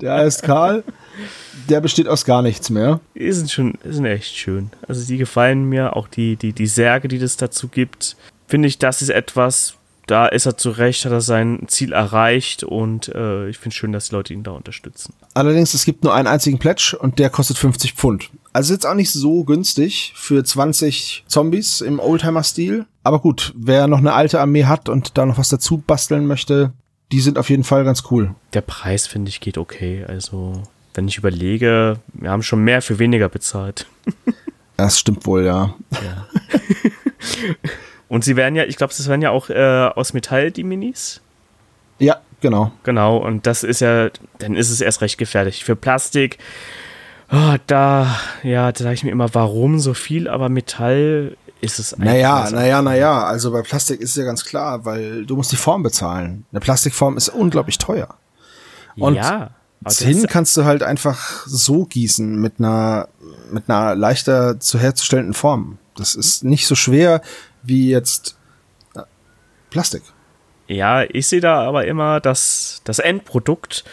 [0.00, 0.84] Der heißt Karl
[1.68, 3.00] der besteht aus gar nichts mehr.
[3.14, 4.70] Die sind schon, sind echt schön.
[4.86, 8.16] Also die gefallen mir, auch die, die, die Särge, die das dazu gibt.
[8.46, 9.74] Finde ich, das ist etwas,
[10.06, 13.74] da ist er zu Recht, hat er sein Ziel erreicht und äh, ich finde es
[13.74, 15.14] schön, dass die Leute ihn da unterstützen.
[15.34, 18.30] Allerdings, es gibt nur einen einzigen Pledge und der kostet 50 Pfund.
[18.52, 22.86] Also jetzt auch nicht so günstig für 20 Zombies im Oldtimer-Stil.
[23.02, 26.72] Aber gut, wer noch eine alte Armee hat und da noch was dazu basteln möchte,
[27.12, 28.34] die sind auf jeden Fall ganz cool.
[28.52, 30.04] Der Preis, finde ich, geht okay.
[30.06, 30.62] Also
[30.96, 33.86] wenn ich überlege, wir haben schon mehr für weniger bezahlt.
[34.78, 35.74] Das stimmt wohl, ja.
[35.90, 36.26] ja.
[38.08, 41.22] Und sie werden ja, ich glaube, das werden ja auch äh, aus Metall, die Minis.
[41.98, 42.72] Ja, genau.
[42.82, 45.64] Genau, und das ist ja, dann ist es erst recht gefährlich.
[45.64, 46.36] Für Plastik,
[47.32, 51.94] oh, da, ja, da sage ich mir immer, warum so viel, aber Metall ist es
[51.94, 52.12] eigentlich.
[52.12, 55.56] Naja, naja, naja, also bei Plastik ist es ja ganz klar, weil du musst die
[55.56, 56.44] Form bezahlen.
[56.52, 58.14] Eine Plastikform ist unglaublich teuer.
[58.98, 59.50] Und ja.
[59.86, 63.08] Zinn kannst du halt einfach so gießen mit einer,
[63.50, 65.78] mit einer leichter zu herzustellenden Form.
[65.96, 67.22] Das ist nicht so schwer
[67.62, 68.36] wie jetzt
[68.94, 69.02] äh,
[69.70, 70.02] Plastik.
[70.68, 73.84] Ja, ich sehe da aber immer das, das Endprodukt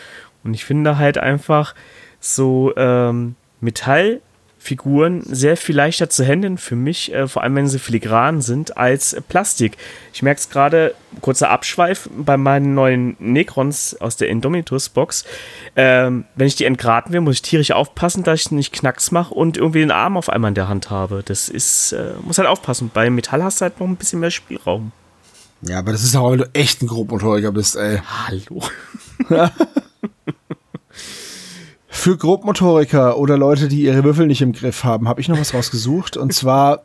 [0.44, 1.76] und ich finde halt einfach
[2.20, 4.22] so ähm, Metall
[4.64, 8.78] Figuren sehr viel leichter zu handeln für mich, äh, vor allem wenn sie filigran sind,
[8.78, 9.76] als Plastik.
[10.14, 15.26] Ich merke es gerade, kurzer Abschweif bei meinen neuen Necrons aus der Indomitus-Box.
[15.76, 19.34] Ähm, wenn ich die entgraten will, muss ich tierisch aufpassen, dass ich nicht Knacks mache
[19.34, 21.24] und irgendwie den Arm auf einmal in der Hand habe.
[21.26, 22.90] Das ist, äh, muss halt aufpassen.
[22.94, 24.94] Bei Metall hast du halt noch ein bisschen mehr Spielraum.
[25.62, 28.00] Ja, aber das ist auch, wenn du echt ein Grobmotoriker bist, ey.
[28.28, 28.64] Hallo.
[31.96, 35.54] Für Grobmotoriker oder Leute, die ihre Würfel nicht im Griff haben, habe ich noch was
[35.54, 36.18] rausgesucht.
[36.18, 36.84] Und zwar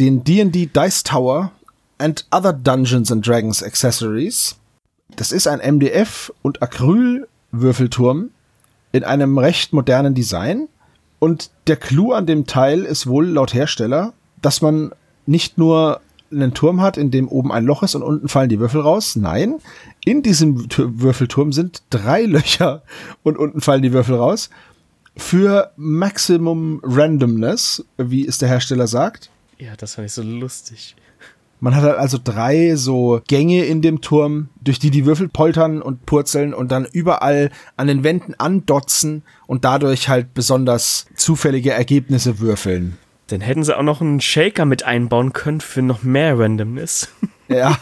[0.00, 1.52] den D&D Dice Tower
[1.98, 4.56] and Other Dungeons and Dragons Accessories.
[5.14, 8.30] Das ist ein MDF und Acryl-Würfelturm
[8.90, 10.66] in einem recht modernen Design.
[11.20, 14.92] Und der Clou an dem Teil ist wohl laut Hersteller, dass man
[15.26, 16.00] nicht nur
[16.32, 19.16] einen Turm hat, in dem oben ein Loch ist und unten fallen die Würfel raus.
[19.16, 19.56] Nein,
[20.04, 22.82] in diesem Würfelturm sind drei Löcher
[23.22, 24.50] und unten fallen die Würfel raus.
[25.16, 29.30] Für Maximum Randomness, wie es der Hersteller sagt.
[29.58, 30.96] Ja, das fand ich so lustig.
[31.60, 35.80] Man hat halt also drei so Gänge in dem Turm, durch die die Würfel poltern
[35.80, 42.40] und purzeln und dann überall an den Wänden andotzen und dadurch halt besonders zufällige Ergebnisse
[42.40, 42.98] würfeln.
[43.32, 47.08] Dann hätten sie auch noch einen Shaker mit einbauen können für noch mehr Randomness.
[47.48, 47.76] Ja,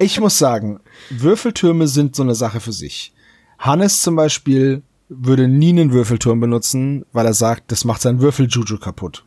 [0.00, 3.12] ich muss sagen, Würfeltürme sind so eine Sache für sich.
[3.58, 8.78] Hannes zum Beispiel würde nie einen Würfelturm benutzen, weil er sagt, das macht sein Würfeljuju
[8.78, 9.22] kaputt.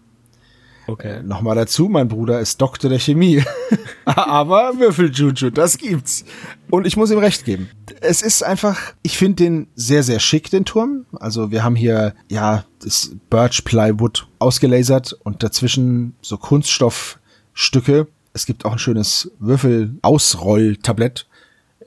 [0.87, 1.17] Okay.
[1.17, 3.43] Äh, Nochmal dazu, mein Bruder ist Doktor der Chemie.
[4.05, 6.23] Aber Würfeljuju, das gibt's.
[6.69, 7.69] Und ich muss ihm recht geben.
[8.01, 11.05] Es ist einfach, ich finde den sehr, sehr schick, den Turm.
[11.19, 18.07] Also wir haben hier, ja, das Birch Plywood ausgelasert und dazwischen so Kunststoffstücke.
[18.33, 21.27] Es gibt auch ein schönes Würfel-Ausroll-Tablett,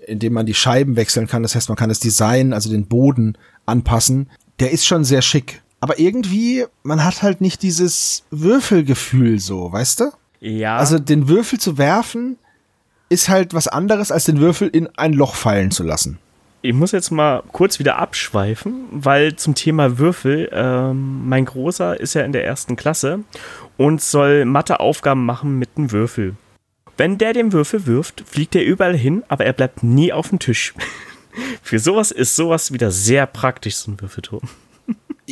[0.06, 1.42] in dem man die Scheiben wechseln kann.
[1.42, 4.28] Das heißt, man kann das Design, also den Boden anpassen.
[4.58, 10.00] Der ist schon sehr schick aber irgendwie, man hat halt nicht dieses Würfelgefühl so, weißt
[10.00, 10.12] du?
[10.40, 10.76] Ja.
[10.76, 12.38] Also den Würfel zu werfen
[13.08, 16.18] ist halt was anderes, als den Würfel in ein Loch fallen zu lassen.
[16.62, 22.14] Ich muss jetzt mal kurz wieder abschweifen, weil zum Thema Würfel, ähm, mein Großer ist
[22.14, 23.20] ja in der ersten Klasse
[23.78, 26.36] und soll Matheaufgaben machen mit einem Würfel.
[26.98, 30.38] Wenn der den Würfel wirft, fliegt er überall hin, aber er bleibt nie auf dem
[30.38, 30.74] Tisch.
[31.62, 34.42] Für sowas ist sowas wieder sehr praktisch, so ein Würfelturm.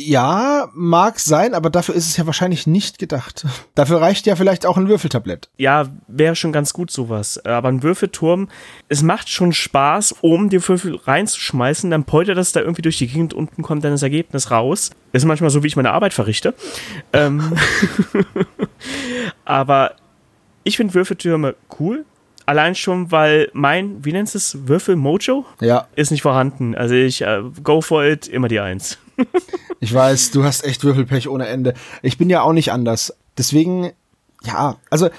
[0.07, 3.45] Ja, mag sein, aber dafür ist es ja wahrscheinlich nicht gedacht.
[3.75, 5.49] Dafür reicht ja vielleicht auch ein Würfeltablett.
[5.57, 7.43] Ja, wäre schon ganz gut sowas.
[7.45, 8.47] Aber ein Würfelturm,
[8.87, 13.07] es macht schon Spaß, oben die Würfel reinzuschmeißen, dann poltert das da irgendwie durch die
[13.07, 14.91] Gegend, unten kommt dann das Ergebnis raus.
[15.11, 16.53] Ist manchmal so, wie ich meine Arbeit verrichte.
[17.11, 17.53] Ähm
[19.45, 19.95] aber
[20.63, 22.05] ich finde Würfeltürme cool.
[22.45, 25.45] Allein schon, weil mein, wie nennt es, Würfel-Mojo?
[25.61, 25.87] Ja.
[25.95, 26.73] Ist nicht vorhanden.
[26.73, 28.97] Also ich, uh, go for it, immer die Eins.
[29.79, 31.73] Ich weiß, du hast echt Würfelpech ohne Ende.
[32.01, 33.13] Ich bin ja auch nicht anders.
[33.37, 33.91] Deswegen,
[34.43, 35.09] ja, also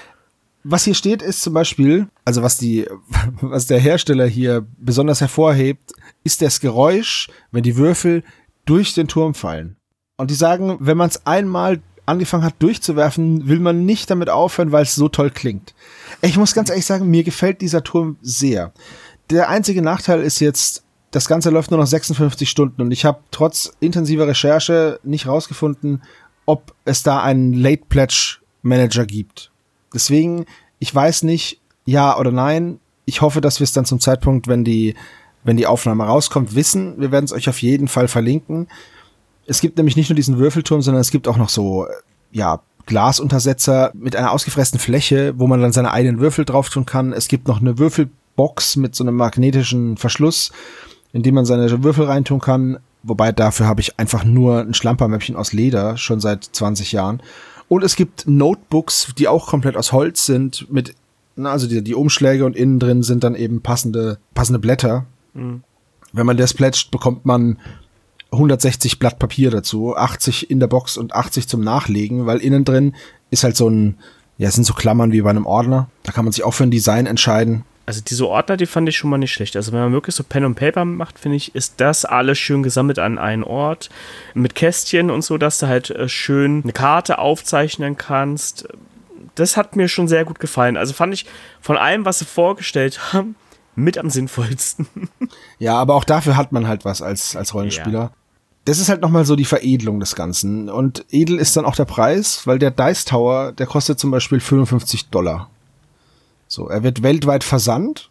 [0.63, 2.87] was hier steht, ist zum Beispiel, also was die,
[3.41, 8.23] was der Hersteller hier besonders hervorhebt, ist das Geräusch, wenn die Würfel
[8.65, 9.77] durch den Turm fallen.
[10.17, 14.71] Und die sagen, wenn man es einmal angefangen hat durchzuwerfen, will man nicht damit aufhören,
[14.71, 15.73] weil es so toll klingt.
[16.21, 18.73] Ich muss ganz ehrlich sagen, mir gefällt dieser Turm sehr.
[19.29, 23.19] Der einzige Nachteil ist jetzt, das Ganze läuft nur noch 56 Stunden und ich habe
[23.31, 26.01] trotz intensiver Recherche nicht rausgefunden,
[26.45, 29.51] ob es da einen Late Pledge Manager gibt.
[29.93, 30.45] Deswegen,
[30.79, 32.79] ich weiß nicht, ja oder nein.
[33.05, 34.95] Ich hoffe, dass wir es dann zum Zeitpunkt, wenn die,
[35.43, 36.99] wenn die Aufnahme rauskommt, wissen.
[36.99, 38.67] Wir werden es euch auf jeden Fall verlinken.
[39.45, 41.87] Es gibt nämlich nicht nur diesen Würfelturm, sondern es gibt auch noch so,
[42.31, 47.11] ja, Glasuntersetzer mit einer ausgefressenen Fläche, wo man dann seine eigenen Würfel drauf tun kann.
[47.13, 50.51] Es gibt noch eine Würfelbox mit so einem magnetischen Verschluss
[51.13, 52.79] in dem man seine Würfel reintun kann.
[53.03, 57.21] Wobei dafür habe ich einfach nur ein Schlampermäppchen aus Leder, schon seit 20 Jahren.
[57.67, 60.93] Und es gibt Notebooks, die auch komplett aus Holz sind, mit,
[61.41, 65.05] also die, die Umschläge und innen drin sind dann eben passende, passende Blätter.
[65.33, 65.63] Mhm.
[66.13, 67.57] Wenn man das plätscht, bekommt man
[68.31, 72.95] 160 Blatt Papier dazu, 80 in der Box und 80 zum Nachlegen, weil innen drin
[73.29, 73.97] ist halt so ein,
[74.37, 75.89] ja, sind so Klammern wie bei einem Ordner.
[76.03, 77.63] Da kann man sich auch für ein Design entscheiden.
[77.85, 79.55] Also diese Ordner, die fand ich schon mal nicht schlecht.
[79.55, 82.63] Also wenn man wirklich so Pen und Paper macht, finde ich, ist das alles schön
[82.63, 83.89] gesammelt an einen Ort.
[84.33, 88.67] Mit Kästchen und so, dass du halt äh, schön eine Karte aufzeichnen kannst.
[89.35, 90.77] Das hat mir schon sehr gut gefallen.
[90.77, 91.25] Also fand ich
[91.59, 93.35] von allem, was sie vorgestellt haben,
[93.75, 94.87] mit am sinnvollsten.
[95.59, 97.99] Ja, aber auch dafür hat man halt was als, als Rollenspieler.
[97.99, 98.11] Ja.
[98.65, 100.69] Das ist halt nochmal so die Veredelung des Ganzen.
[100.69, 104.39] Und edel ist dann auch der Preis, weil der Dice Tower, der kostet zum Beispiel
[104.39, 105.49] 55 Dollar.
[106.51, 108.09] So, er wird weltweit versandt.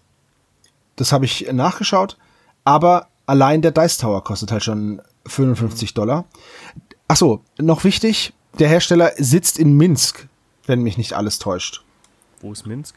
[0.97, 2.17] Das habe ich nachgeschaut.
[2.65, 6.25] Aber allein der Dice Tower kostet halt schon 55 Dollar.
[7.07, 10.27] Ach so, noch wichtig, der Hersteller sitzt in Minsk,
[10.65, 11.85] wenn mich nicht alles täuscht.
[12.41, 12.95] Wo ist Minsk?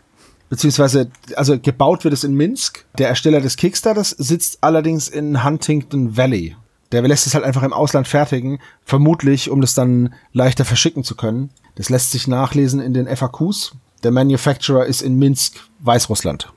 [0.47, 2.85] Beziehungsweise, also gebaut wird es in Minsk.
[2.97, 6.55] Der Ersteller des Kickstarters sitzt allerdings in Huntington Valley.
[6.93, 11.15] Der lässt es halt einfach im Ausland fertigen, vermutlich, um das dann leichter verschicken zu
[11.15, 11.49] können.
[11.75, 13.73] Das lässt sich nachlesen in den FAQs.
[14.03, 16.51] Der Manufacturer ist in Minsk, Weißrussland.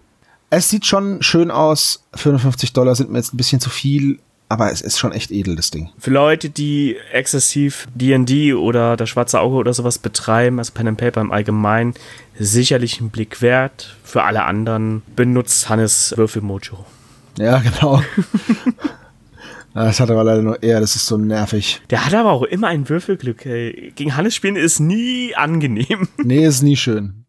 [0.50, 2.04] Es sieht schon schön aus.
[2.14, 5.54] 55 Dollar sind mir jetzt ein bisschen zu viel, aber es ist schon echt edel,
[5.54, 5.90] das Ding.
[5.98, 10.98] Für Leute, die exzessiv D&D oder das Schwarze Auge oder sowas betreiben, also Pen and
[10.98, 11.94] Paper im Allgemeinen,
[12.36, 13.96] sicherlich ein Blick wert.
[14.02, 16.84] Für alle anderen benutzt Hannes Würfelmojo.
[17.38, 18.02] Ja, genau.
[19.74, 21.82] Das hat aber leider nur er, das ist so nervig.
[21.90, 23.44] Der hat aber auch immer ein Würfelglück.
[23.44, 23.92] Ey.
[23.94, 26.08] Gegen Hannes spielen ist nie angenehm.
[26.16, 27.25] Nee, ist nie schön.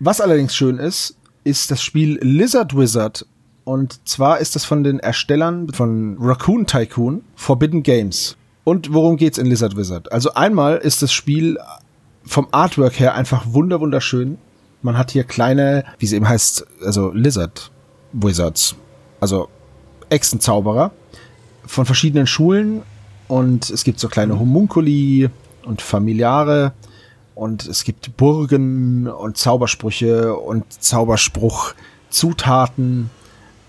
[0.00, 3.26] Was allerdings schön ist, ist das Spiel Lizard Wizard.
[3.64, 8.36] Und zwar ist das von den Erstellern von Raccoon Tycoon, Forbidden Games.
[8.62, 10.12] Und worum geht's in Lizard Wizard?
[10.12, 11.58] Also einmal ist das Spiel
[12.24, 14.38] vom Artwork her einfach wunder wunderschön.
[14.82, 17.72] Man hat hier kleine, wie sie eben heißt, also Lizard
[18.12, 18.76] Wizards.
[19.20, 19.48] Also
[20.10, 20.92] Echsenzauberer
[21.66, 22.82] von verschiedenen Schulen
[23.26, 25.28] und es gibt so kleine Homunculi
[25.64, 26.72] und Familiare
[27.38, 33.10] und es gibt Burgen und Zaubersprüche und Zauberspruch-Zutaten.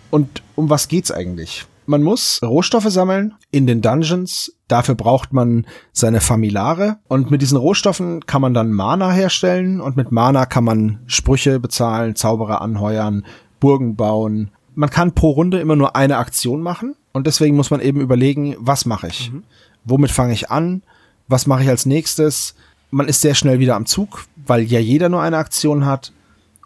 [0.09, 1.67] Und um was geht's eigentlich?
[1.85, 4.55] Man muss Rohstoffe sammeln in den Dungeons.
[4.67, 6.97] Dafür braucht man seine Familiare.
[7.07, 9.81] Und mit diesen Rohstoffen kann man dann Mana herstellen.
[9.81, 13.23] Und mit Mana kann man Sprüche bezahlen, Zauberer anheuern,
[13.59, 14.49] Burgen bauen.
[14.73, 16.95] Man kann pro Runde immer nur eine Aktion machen.
[17.11, 19.31] Und deswegen muss man eben überlegen, was mache ich?
[19.31, 19.43] Mhm.
[19.83, 20.81] Womit fange ich an?
[21.27, 22.55] Was mache ich als nächstes?
[22.91, 26.11] Man ist sehr schnell wieder am Zug, weil ja jeder nur eine Aktion hat.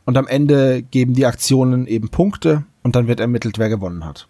[0.06, 4.28] Und am Ende geben die Aktionen eben Punkte und dann wird ermittelt, wer gewonnen hat.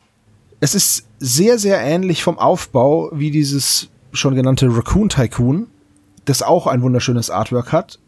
[0.59, 5.67] Es ist sehr, sehr ähnlich vom Aufbau wie dieses schon genannte Raccoon Tycoon,
[6.25, 7.99] das auch ein wunderschönes Artwork hat.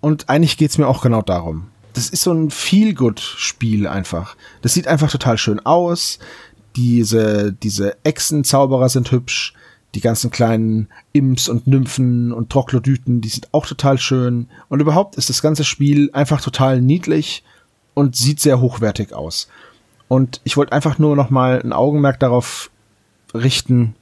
[0.00, 1.68] Und eigentlich geht's mir auch genau darum.
[1.94, 4.36] Das ist so ein Feel-Good-Spiel einfach.
[4.60, 6.18] Das sieht einfach total schön aus.
[6.76, 9.54] Diese, diese Echsenzauberer sind hübsch.
[9.96, 14.50] Die ganzen kleinen Imps und Nymphen und Troglodyten, die sind auch total schön.
[14.68, 17.42] Und überhaupt ist das ganze Spiel einfach total niedlich
[17.94, 19.48] und sieht sehr hochwertig aus.
[20.06, 22.70] Und ich wollte einfach nur noch mal ein Augenmerk darauf
[23.32, 23.94] richten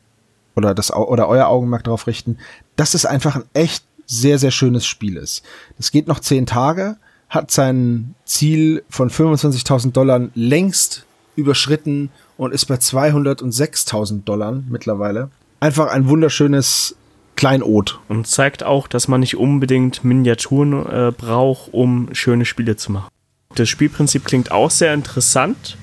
[0.57, 2.39] oder das oder euer Augenmerk darauf richten,
[2.75, 5.45] dass es einfach ein echt sehr sehr schönes Spiel ist.
[5.77, 6.97] Das geht noch zehn Tage,
[7.29, 15.31] hat sein Ziel von 25.000 Dollar längst überschritten und ist bei 206.000 Dollar mittlerweile.
[15.65, 16.95] Einfach ein wunderschönes
[17.37, 17.99] Kleinod.
[18.09, 23.09] Und zeigt auch, dass man nicht unbedingt Miniaturen äh, braucht, um schöne Spiele zu machen.
[23.55, 25.79] Das Spielprinzip klingt auch sehr interessant.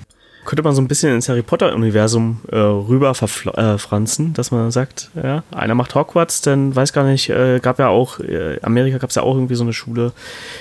[0.45, 5.09] Könnte man so ein bisschen ins Harry Potter-Universum äh, rüber verfranzen, äh, dass man sagt,
[5.15, 9.09] ja, einer macht Hogwarts, dann weiß gar nicht, äh, gab ja auch, äh, Amerika gab
[9.09, 10.11] es ja auch irgendwie so eine Schule.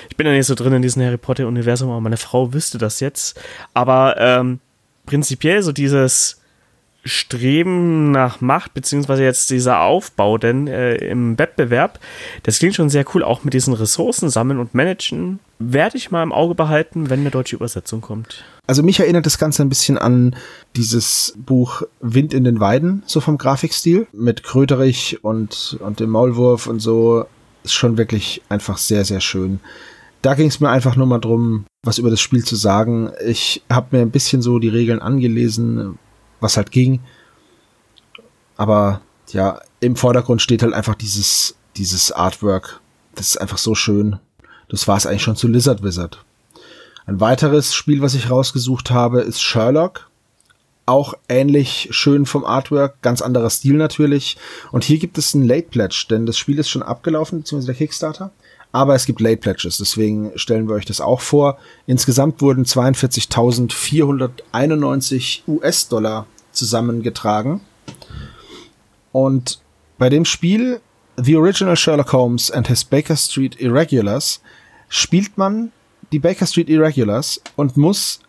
[0.09, 2.99] Ich bin ja nicht so drin in diesem Harry Potter-Universum, aber meine Frau wüsste das
[2.99, 3.39] jetzt.
[3.75, 4.61] Aber ähm,
[5.05, 6.40] prinzipiell so dieses
[7.03, 11.99] Streben nach Macht, beziehungsweise jetzt dieser Aufbau denn äh, im Wettbewerb,
[12.43, 15.39] das klingt schon sehr cool, auch mit diesen Ressourcen sammeln und managen.
[15.57, 18.43] Werde ich mal im Auge behalten, wenn eine deutsche Übersetzung kommt.
[18.67, 20.35] Also mich erinnert das Ganze ein bisschen an
[20.75, 26.67] dieses Buch Wind in den Weiden, so vom Grafikstil, mit Kröterich und, und dem Maulwurf
[26.67, 27.25] und so.
[27.63, 29.59] Ist schon wirklich einfach sehr, sehr schön.
[30.21, 33.11] Da ging es mir einfach nur mal drum, was über das Spiel zu sagen.
[33.25, 35.97] Ich habe mir ein bisschen so die Regeln angelesen,
[36.41, 36.99] was halt ging.
[38.57, 42.81] Aber ja, im Vordergrund steht halt einfach dieses, dieses Artwork.
[43.15, 44.19] Das ist einfach so schön.
[44.69, 46.23] Das war es eigentlich schon zu Lizard Wizard.
[47.05, 50.09] Ein weiteres Spiel, was ich rausgesucht habe, ist Sherlock.
[50.85, 54.37] Auch ähnlich schön vom Artwork, ganz anderer Stil natürlich.
[54.71, 57.75] Und hier gibt es einen Late Pledge, denn das Spiel ist schon abgelaufen, beziehungsweise der
[57.75, 58.31] Kickstarter.
[58.71, 61.57] Aber es gibt Late Pledges, deswegen stellen wir euch das auch vor.
[61.87, 67.61] Insgesamt wurden 42.491 US-Dollar zusammengetragen.
[69.11, 69.59] Und
[69.97, 70.79] bei dem Spiel
[71.17, 74.39] The Original Sherlock Holmes and His Baker Street Irregulars
[74.87, 75.73] spielt man
[76.11, 78.19] die Baker Street Irregulars und muss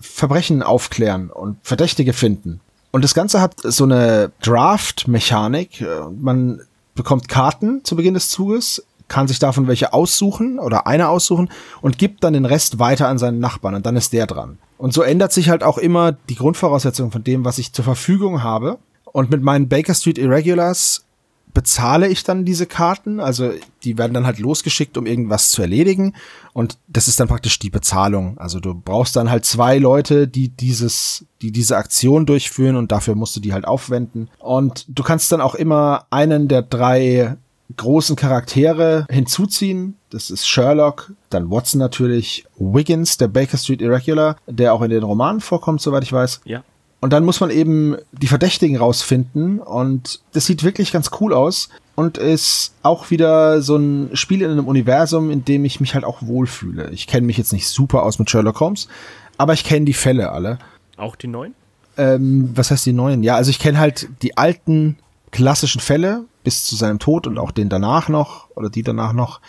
[0.00, 2.60] Verbrechen aufklären und Verdächtige finden.
[2.90, 5.84] Und das Ganze hat so eine Draft-Mechanik.
[6.18, 6.62] Man
[6.94, 11.50] bekommt Karten zu Beginn des Zuges, kann sich davon welche aussuchen oder eine aussuchen
[11.80, 14.58] und gibt dann den Rest weiter an seinen Nachbarn und dann ist der dran.
[14.76, 18.42] Und so ändert sich halt auch immer die Grundvoraussetzung von dem, was ich zur Verfügung
[18.42, 18.78] habe.
[19.04, 21.04] Und mit meinen Baker Street Irregulars
[21.52, 23.18] bezahle ich dann diese Karten.
[23.18, 23.50] Also
[23.82, 26.14] die werden dann halt losgeschickt, um irgendwas zu erledigen.
[26.52, 28.38] Und das ist dann praktisch die Bezahlung.
[28.38, 33.16] Also du brauchst dann halt zwei Leute, die dieses, die diese Aktion durchführen und dafür
[33.16, 34.30] musst du die halt aufwenden.
[34.38, 37.36] Und du kannst dann auch immer einen der drei
[37.76, 39.96] großen Charaktere hinzuziehen.
[40.10, 45.02] Das ist Sherlock, dann Watson natürlich, Wiggins, der Baker Street Irregular, der auch in den
[45.02, 46.40] Romanen vorkommt, soweit ich weiß.
[46.44, 46.62] Ja.
[47.00, 51.68] Und dann muss man eben die Verdächtigen rausfinden und das sieht wirklich ganz cool aus
[51.94, 56.04] und ist auch wieder so ein Spiel in einem Universum, in dem ich mich halt
[56.04, 56.90] auch wohlfühle.
[56.90, 58.88] Ich kenne mich jetzt nicht super aus mit Sherlock Holmes,
[59.36, 60.58] aber ich kenne die Fälle alle.
[60.96, 61.54] Auch die neuen?
[61.96, 63.22] Ähm, was heißt die neuen?
[63.22, 64.96] Ja, also ich kenne halt die alten
[65.30, 69.40] klassischen Fälle bis zu seinem Tod und auch den danach noch oder die danach noch.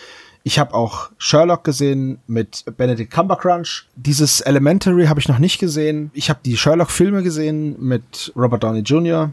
[0.44, 3.88] Ich habe auch Sherlock gesehen mit Benedict Cumbercrunch.
[3.96, 6.12] Dieses Elementary habe ich noch nicht gesehen.
[6.14, 9.32] Ich habe die Sherlock-Filme gesehen mit Robert Downey Jr.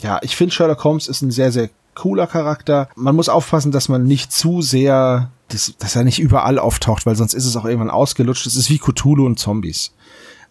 [0.00, 2.88] Ja, ich finde Sherlock Holmes ist ein sehr, sehr cooler Charakter.
[2.96, 7.16] Man muss aufpassen, dass man nicht zu sehr, dass, dass er nicht überall auftaucht, weil
[7.16, 8.46] sonst ist es auch irgendwann ausgelutscht.
[8.46, 9.92] Es ist wie Cthulhu und Zombies.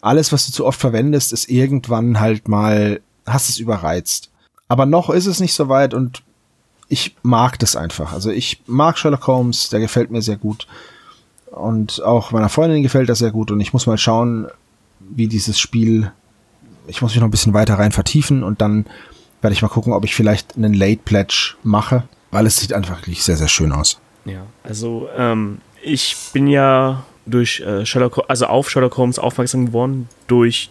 [0.00, 4.30] Alles, was du zu oft verwendest, ist irgendwann halt mal, hast es überreizt.
[4.68, 6.22] Aber noch ist es nicht so weit und
[6.88, 8.12] ich mag das einfach.
[8.12, 10.66] Also ich mag Sherlock Holmes, der gefällt mir sehr gut.
[11.50, 13.50] Und auch meiner Freundin gefällt das sehr gut.
[13.50, 14.48] Und ich muss mal schauen,
[15.00, 16.12] wie dieses Spiel,
[16.86, 18.86] ich muss mich noch ein bisschen weiter rein vertiefen und dann
[19.40, 22.98] werde ich mal gucken, ob ich vielleicht einen Late Pledge mache, weil es sieht einfach
[22.98, 24.00] wirklich sehr, sehr schön aus.
[24.24, 30.08] Ja, also ähm, ich bin ja durch äh, Sherlock, also auf Sherlock Holmes aufmerksam geworden
[30.26, 30.70] durch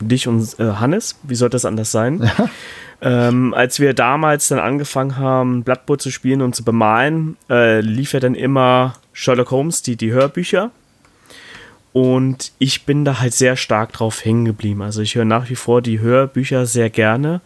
[0.00, 1.18] dich und äh, Hannes.
[1.24, 2.22] Wie sollte das anders sein?
[2.22, 2.48] Ja.
[3.04, 7.80] Ähm, als wir damals dann angefangen haben, Blood Bowl zu spielen und zu bemalen, äh,
[7.80, 10.70] lief ja dann immer Sherlock Holmes, die, die Hörbücher.
[11.92, 14.82] Und ich bin da halt sehr stark drauf hängen geblieben.
[14.82, 17.40] Also ich höre nach wie vor die Hörbücher sehr gerne.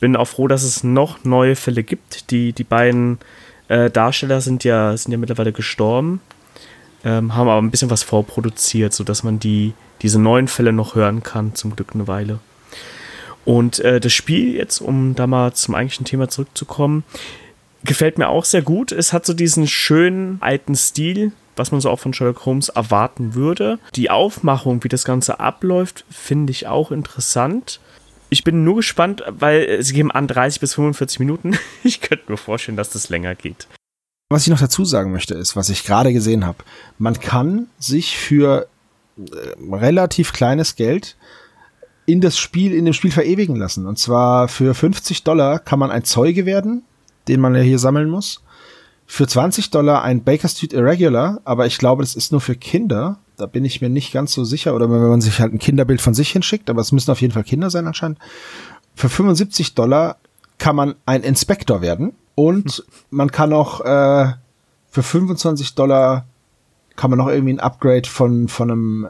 [0.00, 2.30] Bin auch froh, dass es noch neue Fälle gibt.
[2.32, 3.18] Die, die beiden
[3.68, 6.20] äh, Darsteller sind ja, sind ja mittlerweile gestorben,
[7.04, 11.22] ähm, haben aber ein bisschen was vorproduziert, sodass man die, diese neuen Fälle noch hören
[11.22, 12.40] kann, zum Glück eine Weile.
[13.44, 17.04] Und äh, das Spiel jetzt, um da mal zum eigentlichen Thema zurückzukommen,
[17.84, 18.92] gefällt mir auch sehr gut.
[18.92, 23.34] Es hat so diesen schönen alten Stil, was man so auch von Sherlock Holmes erwarten
[23.34, 23.78] würde.
[23.94, 27.80] Die Aufmachung, wie das Ganze abläuft, finde ich auch interessant.
[28.30, 31.56] Ich bin nur gespannt, weil sie geben an 30 bis 45 Minuten.
[31.84, 33.66] Ich könnte mir vorstellen, dass das länger geht.
[34.30, 36.58] Was ich noch dazu sagen möchte, ist, was ich gerade gesehen habe.
[36.98, 38.68] Man kann sich für
[39.16, 41.16] äh, relativ kleines Geld
[42.08, 43.86] in das Spiel, in dem Spiel verewigen lassen.
[43.86, 46.82] Und zwar für 50 Dollar kann man ein Zeuge werden,
[47.28, 48.42] den man ja hier sammeln muss.
[49.04, 53.18] Für 20 Dollar ein Baker Street Irregular, aber ich glaube, das ist nur für Kinder.
[53.36, 54.74] Da bin ich mir nicht ganz so sicher.
[54.74, 57.34] Oder wenn man sich halt ein Kinderbild von sich hinschickt, aber es müssen auf jeden
[57.34, 58.18] Fall Kinder sein anscheinend.
[58.94, 60.16] Für 75 Dollar
[60.56, 62.14] kann man ein Inspektor werden.
[62.34, 64.32] Und man kann auch äh,
[64.90, 66.24] für 25 Dollar
[66.96, 69.08] kann man noch irgendwie ein Upgrade von, von einem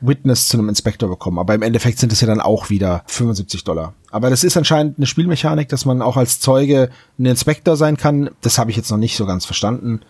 [0.00, 1.38] Witness zu einem Inspektor bekommen.
[1.38, 3.94] Aber im Endeffekt sind es ja dann auch wieder 75 Dollar.
[4.10, 8.30] Aber das ist anscheinend eine Spielmechanik, dass man auch als Zeuge ein Inspektor sein kann.
[8.40, 10.00] Das habe ich jetzt noch nicht so ganz verstanden.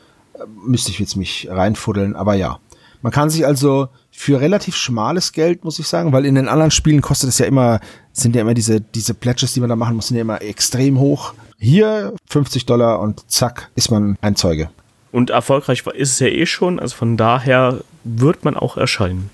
[0.65, 2.59] Müsste ich jetzt mich reinfuddeln, aber ja.
[3.03, 6.71] Man kann sich also für relativ schmales Geld, muss ich sagen, weil in den anderen
[6.71, 7.81] Spielen kostet es ja immer,
[8.13, 10.99] sind ja immer diese, diese Pledges, die man da machen muss, sind ja immer extrem
[10.99, 11.33] hoch.
[11.59, 14.69] Hier 50 Dollar und zack, ist man ein Zeuge.
[15.13, 19.31] Und erfolgreich ist es ja eh schon, also von daher wird man auch erscheinen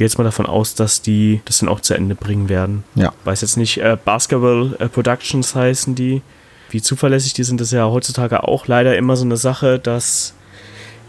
[0.00, 2.84] gehe jetzt mal davon aus, dass die das dann auch zu Ende bringen werden.
[2.94, 3.12] Ja.
[3.24, 6.22] Weiß jetzt nicht, äh, Basketball äh, Productions heißen die.
[6.70, 10.32] Wie zuverlässig die sind, das ist ja heutzutage auch leider immer so eine Sache, dass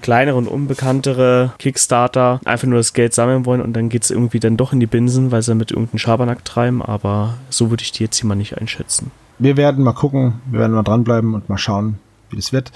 [0.01, 4.41] kleinere und unbekanntere Kickstarter einfach nur das Geld sammeln wollen und dann geht es irgendwie
[4.41, 7.93] dann doch in die Binsen, weil sie mit irgendeinem Schabernack treiben, aber so würde ich
[7.93, 9.11] die jetzt hier mal nicht einschätzen.
[9.39, 11.97] Wir werden mal gucken, wir werden mal dranbleiben und mal schauen,
[12.29, 12.73] wie das wird.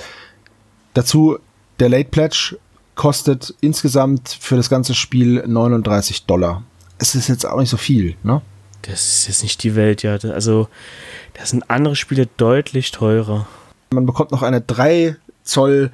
[0.94, 1.40] Dazu
[1.80, 2.56] der Late Pledge
[2.96, 6.64] kostet insgesamt für das ganze Spiel 39 Dollar.
[6.98, 8.42] Es ist jetzt auch nicht so viel, ne?
[8.84, 10.16] Das ist jetzt nicht die Welt, ja.
[10.16, 10.68] Also,
[11.34, 13.48] da sind andere Spiele deutlich teurer.
[13.92, 15.92] Man bekommt noch eine 3 Zoll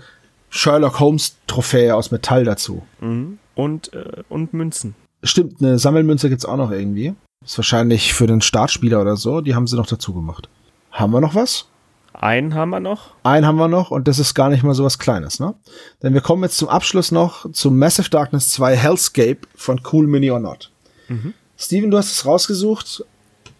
[0.49, 2.83] Sherlock Holmes Trophäe aus Metall dazu.
[2.99, 3.39] Mhm.
[3.55, 4.95] Und, äh, und Münzen.
[5.23, 7.13] Stimmt, eine Sammelmünze gibt's auch noch irgendwie.
[7.43, 9.41] Ist wahrscheinlich für den Startspieler oder so.
[9.41, 10.49] Die haben sie noch dazu gemacht.
[10.91, 11.67] Haben wir noch was?
[12.13, 13.11] Einen haben wir noch.
[13.23, 15.55] Einen haben wir noch und das ist gar nicht mal so was Kleines, ne?
[16.03, 20.29] Denn wir kommen jetzt zum Abschluss noch zu Massive Darkness 2 Hellscape von Cool Mini
[20.29, 20.71] or Not.
[21.07, 21.33] Mhm.
[21.57, 23.05] Steven, du hast es rausgesucht.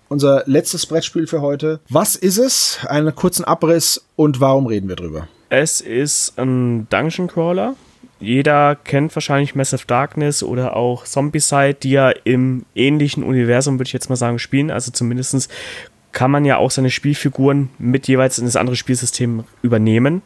[0.10, 1.80] Unser letztes Brettspiel für heute.
[1.88, 2.80] Was ist es?
[2.86, 5.30] Einen kurzen Abriss und warum reden wir drüber?
[5.50, 7.76] Es ist ein Dungeon Crawler.
[8.20, 13.94] Jeder kennt wahrscheinlich Massive Darkness oder auch Zombicide, die ja im ähnlichen Universum, würde ich
[13.94, 14.70] jetzt mal sagen, spielen.
[14.70, 15.50] Also zumindest
[16.12, 20.22] kann man ja auch seine Spielfiguren mit jeweils in das andere Spielsystem übernehmen.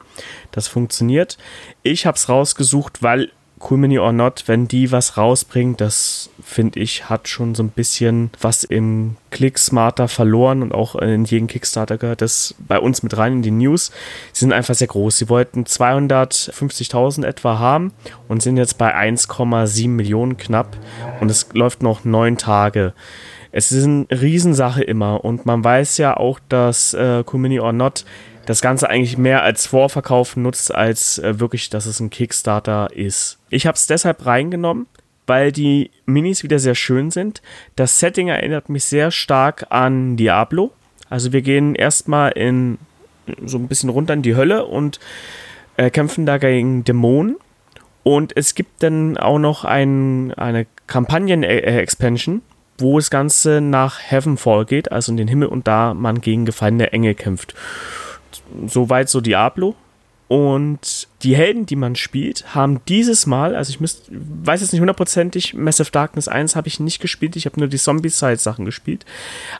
[0.51, 1.37] Das funktioniert.
[1.83, 6.79] Ich habe es rausgesucht, weil Cool Mini or Not, wenn die was rausbringt, das finde
[6.79, 11.47] ich, hat schon so ein bisschen was im Click Smarter verloren und auch in jeden
[11.47, 13.91] Kickstarter gehört das bei uns mit rein in die News.
[14.33, 15.17] Sie sind einfach sehr groß.
[15.17, 17.93] Sie wollten 250.000 etwa haben
[18.27, 20.77] und sind jetzt bei 1,7 Millionen knapp
[21.21, 22.93] und es läuft noch neun Tage.
[23.57, 28.03] Es ist eine Riesensache immer und man weiß ja auch, dass äh, Community or Not
[28.45, 33.39] das Ganze eigentlich mehr als Vorverkauf nutzt, als äh, wirklich, dass es ein Kickstarter ist.
[33.49, 34.87] Ich habe es deshalb reingenommen,
[35.25, 37.41] weil die Minis wieder sehr schön sind.
[37.77, 40.73] Das Setting erinnert mich sehr stark an Diablo.
[41.09, 42.77] Also wir gehen erstmal in
[43.45, 44.99] so ein bisschen runter in die Hölle und
[45.77, 47.37] äh, kämpfen da gegen Dämonen.
[48.03, 52.41] Und es gibt dann auch noch ein, eine Kampagnen-Expansion,
[52.77, 56.91] wo das Ganze nach Heavenfall geht, also in den Himmel und da man gegen gefallene
[56.91, 57.55] Engel kämpft.
[58.67, 59.75] Soweit so Diablo.
[60.27, 64.79] Und die Helden, die man spielt, haben dieses Mal, also ich müsst, weiß jetzt nicht
[64.79, 69.05] hundertprozentig, Massive Darkness 1 habe ich nicht gespielt, ich habe nur die Zombie-Side-Sachen gespielt.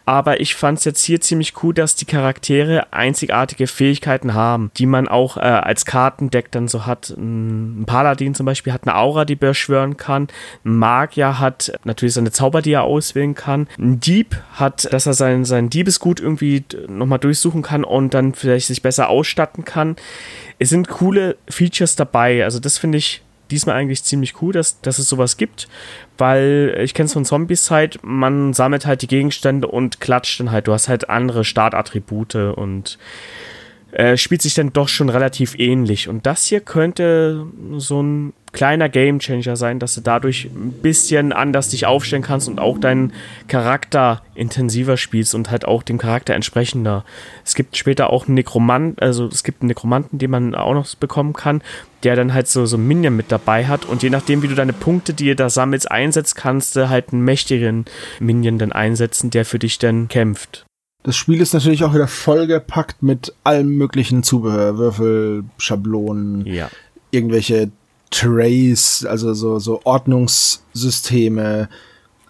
[0.05, 4.86] Aber ich fand es jetzt hier ziemlich cool, dass die Charaktere einzigartige Fähigkeiten haben, die
[4.86, 7.09] man auch äh, als Kartendeck dann so hat.
[7.18, 10.28] Ein Paladin zum Beispiel hat eine Aura, die beschwören kann.
[10.63, 13.68] Ein Magier hat natürlich seine Zauber, die er auswählen kann.
[13.80, 18.68] Ein Dieb hat, dass er sein, sein Diebesgut irgendwie nochmal durchsuchen kann und dann vielleicht
[18.68, 19.95] sich besser ausstatten kann
[20.57, 22.43] es sind coole Features dabei.
[22.43, 25.68] Also das finde ich diesmal eigentlich ziemlich cool, dass, dass es sowas gibt,
[26.18, 30.68] weil ich kenne es von Zombies-Zeit, man sammelt halt die Gegenstände und klatscht dann halt.
[30.68, 32.97] Du hast halt andere Startattribute und
[33.96, 36.10] äh, spielt sich dann doch schon relativ ähnlich.
[36.10, 37.46] Und das hier könnte
[37.78, 42.60] so ein kleiner Gamechanger sein, dass du dadurch ein bisschen anders dich aufstellen kannst und
[42.60, 43.14] auch deinen
[43.48, 47.06] Charakter intensiver spielst und halt auch dem Charakter entsprechender.
[47.46, 50.93] Es gibt später auch einen Nekromant, also es gibt einen Nekromanten, den man auch noch
[50.96, 51.62] bekommen kann,
[52.04, 54.56] der dann halt so, so ein Minion mit dabei hat und je nachdem, wie du
[54.56, 57.86] deine Punkte, die ihr da sammelst, einsetzt, kannst du halt einen mächtigen
[58.20, 60.66] Minion dann einsetzen, der für dich dann kämpft.
[61.06, 66.68] Das Spiel ist natürlich auch wieder vollgepackt mit allem möglichen Zubehör, Würfel, Schablonen, ja.
[67.12, 67.70] irgendwelche
[68.10, 71.70] Trays, also so, so Ordnungssysteme,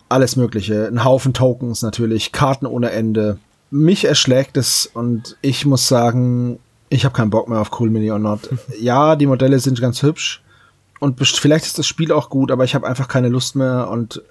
[0.09, 0.87] alles Mögliche.
[0.87, 3.37] Ein Haufen Tokens natürlich, Karten ohne Ende.
[3.71, 6.59] Mich erschlägt es und ich muss sagen,
[6.89, 8.49] ich habe keinen Bock mehr auf Cool Mini or Not.
[8.81, 10.43] Ja, die Modelle sind ganz hübsch
[10.99, 14.21] und vielleicht ist das Spiel auch gut, aber ich habe einfach keine Lust mehr und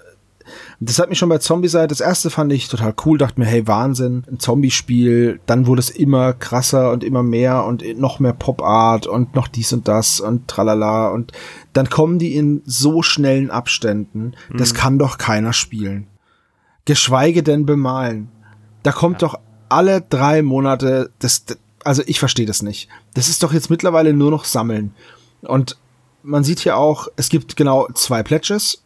[0.80, 3.66] das hat mich schon bei Zombie-Seite, das erste fand ich total cool, dachte mir, hey,
[3.66, 9.07] Wahnsinn, ein Zombie-Spiel, dann wurde es immer krasser und immer mehr und noch mehr Pop-Art
[9.07, 11.32] und noch dies und das und tralala und
[11.72, 14.57] dann kommen die in so schnellen Abständen, mhm.
[14.57, 16.07] das kann doch keiner spielen.
[16.84, 18.28] Geschweige denn bemalen.
[18.82, 19.28] Da kommt ja.
[19.28, 19.38] doch
[19.68, 21.45] alle drei Monate, das,
[21.82, 22.88] also ich verstehe das nicht.
[23.14, 24.95] Das ist doch jetzt mittlerweile nur noch Sammeln.
[25.42, 25.78] Und
[26.22, 28.84] man sieht hier auch, es gibt genau zwei Pledges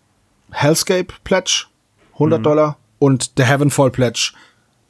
[0.51, 1.67] Hellscape Pledge,
[2.15, 2.43] 100 mhm.
[2.43, 4.33] Dollar, und der Heavenfall Pledge,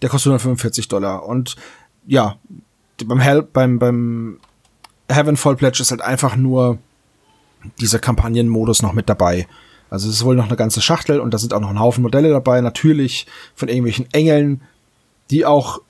[0.02, 1.26] der kostet 145 Dollar.
[1.26, 1.56] Und
[2.06, 2.36] ja,
[3.04, 4.40] beim, Hell, beim, beim
[5.08, 6.78] Heavenfall Pledge ist halt einfach nur
[7.80, 9.46] dieser Kampagnenmodus noch mit dabei.
[9.90, 12.02] Also es ist wohl noch eine ganze Schachtel und da sind auch noch ein Haufen
[12.02, 14.62] Modelle dabei, natürlich von irgendwelchen Engeln,
[15.30, 15.80] die auch,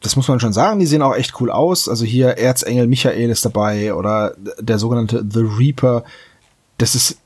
[0.00, 1.88] das muss man schon sagen, die sehen auch echt cool aus.
[1.88, 6.04] Also hier Erzengel Michael ist dabei oder der sogenannte The Reaper.
[6.78, 7.18] Das ist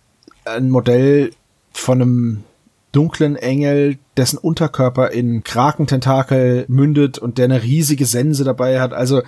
[0.45, 1.33] ein Modell,
[1.73, 2.45] von einem
[2.93, 8.93] dunklen Engel, dessen Unterkörper in Krakententakel mündet und der eine riesige Sense dabei hat.
[8.93, 9.23] Also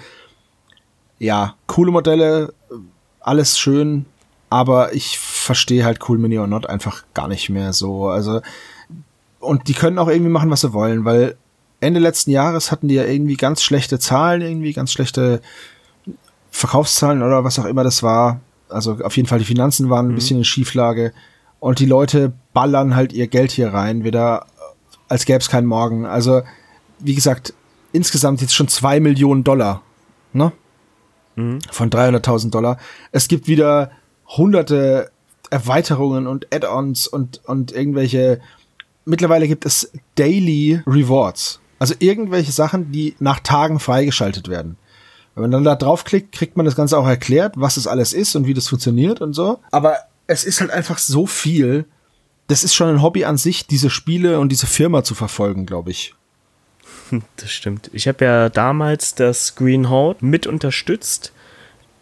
[1.19, 2.53] ja, coole Modelle,
[3.21, 4.07] alles schön,
[4.51, 8.09] aber ich verstehe halt Cool Mini or Not einfach gar nicht mehr so.
[8.09, 8.41] Also
[9.39, 11.37] und die können auch irgendwie machen, was sie wollen, weil
[11.81, 15.41] Ende letzten Jahres hatten die ja irgendwie ganz schlechte Zahlen, irgendwie ganz schlechte
[16.51, 18.41] Verkaufszahlen oder was auch immer das war.
[18.69, 20.17] Also auf jeden Fall die Finanzen waren ein mhm.
[20.17, 21.13] bisschen in Schieflage.
[21.63, 24.47] Und die Leute ballern halt ihr Geld hier rein, wieder
[25.09, 26.07] als gäbe es keinen Morgen.
[26.07, 26.43] Also,
[26.99, 27.55] wie gesagt,
[27.93, 29.83] insgesamt jetzt schon zwei Millionen Dollar,
[30.33, 30.51] ne?
[31.37, 31.61] Mhm.
[31.71, 32.79] Von 300.000 Dollar.
[33.13, 33.93] Es gibt wieder
[34.27, 35.13] hunderte
[35.51, 38.41] Erweiterungen und Add-ons und, und irgendwelche,
[39.05, 41.61] mittlerweile gibt es Daily Rewards.
[41.79, 44.79] Also irgendwelche Sachen, die nach Tagen freigeschaltet werden.
[45.37, 48.35] Wenn man dann da draufklickt, kriegt man das Ganze auch erklärt, was das alles ist
[48.35, 49.61] und wie das funktioniert und so.
[49.71, 51.85] Aber es ist halt einfach so viel.
[52.49, 55.91] Das ist schon ein Hobby an sich, diese Spiele und diese Firma zu verfolgen, glaube
[55.91, 56.15] ich.
[57.37, 57.91] Das stimmt.
[57.93, 61.33] Ich habe ja damals das Green Horde mit unterstützt.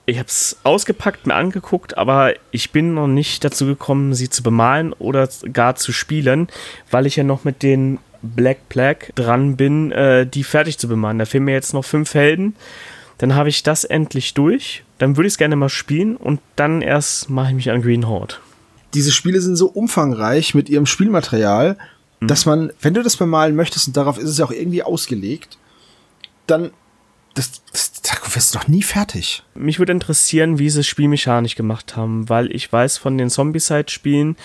[0.06, 4.42] Ich habe es ausgepackt, mir angeguckt, aber ich bin noch nicht dazu gekommen, sie zu
[4.42, 6.48] bemalen oder gar zu spielen,
[6.90, 11.18] weil ich ja noch mit den Black Plague dran bin, äh, die fertig zu bemalen.
[11.18, 12.56] Da fehlen mir jetzt noch fünf Helden.
[13.18, 14.84] Dann habe ich das endlich durch.
[15.00, 18.06] Dann würde ich es gerne mal spielen und dann erst mache ich mich an Green
[18.06, 18.34] Horde.
[18.92, 21.78] Diese Spiele sind so umfangreich mit ihrem Spielmaterial,
[22.20, 22.26] mhm.
[22.26, 25.56] dass man, wenn du das bemalen möchtest, und darauf ist es ja auch irgendwie ausgelegt,
[26.46, 26.70] dann
[27.32, 29.42] das, das, da wirst du doch nie fertig.
[29.54, 34.36] Mich würde interessieren, wie sie es spielmechanisch gemacht haben, weil ich weiß von den Zombie-Side-Spielen,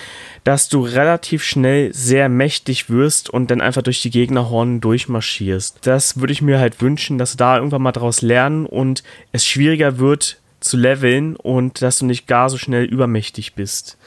[0.46, 5.80] dass du relativ schnell sehr mächtig wirst und dann einfach durch die Gegnerhorn durchmarschierst.
[5.82, 9.46] Das würde ich mir halt wünschen, dass sie da irgendwann mal draus lernen und es
[9.46, 13.98] schwieriger wird zu leveln und dass du nicht gar so schnell übermächtig bist.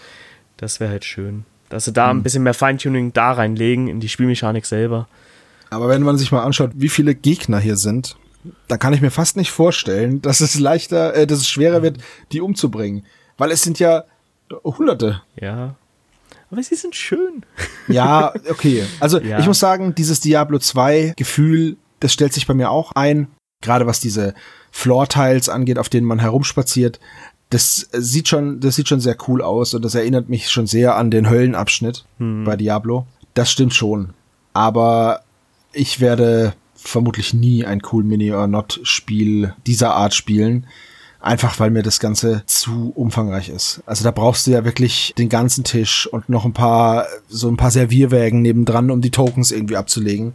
[0.57, 1.45] Das wäre halt schön.
[1.69, 2.19] Dass sie da Hm.
[2.19, 5.09] ein bisschen mehr Feintuning da reinlegen in die Spielmechanik selber.
[5.71, 8.17] Aber wenn man sich mal anschaut, wie viele Gegner hier sind,
[8.69, 11.99] dann kann ich mir fast nicht vorstellen, dass es leichter, äh, dass es schwerer wird,
[12.33, 13.05] die umzubringen.
[13.37, 14.05] Weil es sind ja
[14.65, 15.23] Hunderte.
[15.39, 15.75] Ja.
[16.51, 17.45] Aber sie sind schön.
[17.89, 18.85] Ja, okay.
[19.01, 19.39] Also Ja.
[19.39, 23.29] ich muss sagen, dieses Diablo 2 Gefühl, das stellt sich bei mir auch ein.
[23.63, 24.35] Gerade was diese
[24.79, 27.01] Floor-Tiles angeht, auf denen man herumspaziert.
[27.51, 30.97] Das sieht schon, das sieht schon sehr cool aus und das erinnert mich schon sehr
[30.97, 32.05] an den Höllenabschnitt
[32.45, 33.07] bei Diablo.
[33.35, 34.11] Das stimmt schon.
[34.53, 35.23] Aber
[35.73, 40.67] ich werde vermutlich nie ein Cool Mini or Not Spiel dieser Art spielen.
[41.21, 43.83] Einfach weil mir das Ganze zu umfangreich ist.
[43.87, 47.57] Also da brauchst du ja wirklich den ganzen Tisch und noch ein paar, so ein
[47.57, 50.35] paar Servierwägen nebendran, um die Tokens irgendwie abzulegen.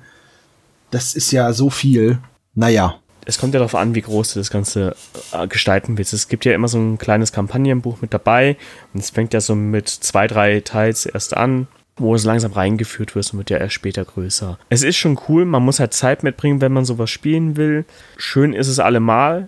[0.91, 2.19] Das ist ja so viel.
[2.53, 2.95] Naja.
[3.25, 4.95] Es kommt ja darauf an, wie groß du das Ganze
[5.31, 6.13] äh, gestalten willst.
[6.13, 8.57] Es gibt ja immer so ein kleines Kampagnenbuch mit dabei
[8.93, 13.15] und es fängt ja so mit zwei, drei Teils erst an, wo es langsam reingeführt
[13.15, 14.57] wird und wird ja erst später größer.
[14.69, 17.85] Es ist schon cool, man muss halt Zeit mitbringen, wenn man sowas spielen will.
[18.17, 19.47] Schön ist es allemal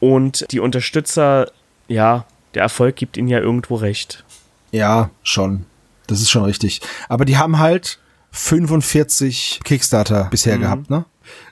[0.00, 1.50] und die Unterstützer,
[1.88, 4.24] ja, der Erfolg gibt ihnen ja irgendwo recht.
[4.70, 5.64] Ja, schon.
[6.06, 6.80] Das ist schon richtig.
[7.08, 7.98] Aber die haben halt
[8.30, 11.04] 45 Kickstarter bisher gehabt, ne?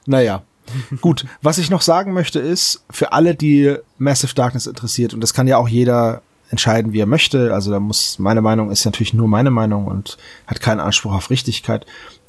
[0.07, 0.43] Naja.
[1.01, 5.35] Gut, was ich noch sagen möchte ist, für alle, die Massive Darkness interessiert, und das
[5.35, 9.15] kann ja auch jeder entscheiden, wie er möchte, also da muss, meine Meinung ist natürlich
[9.15, 11.87] nur meine Meinung und hat keinen Anspruch auf Richtigkeit.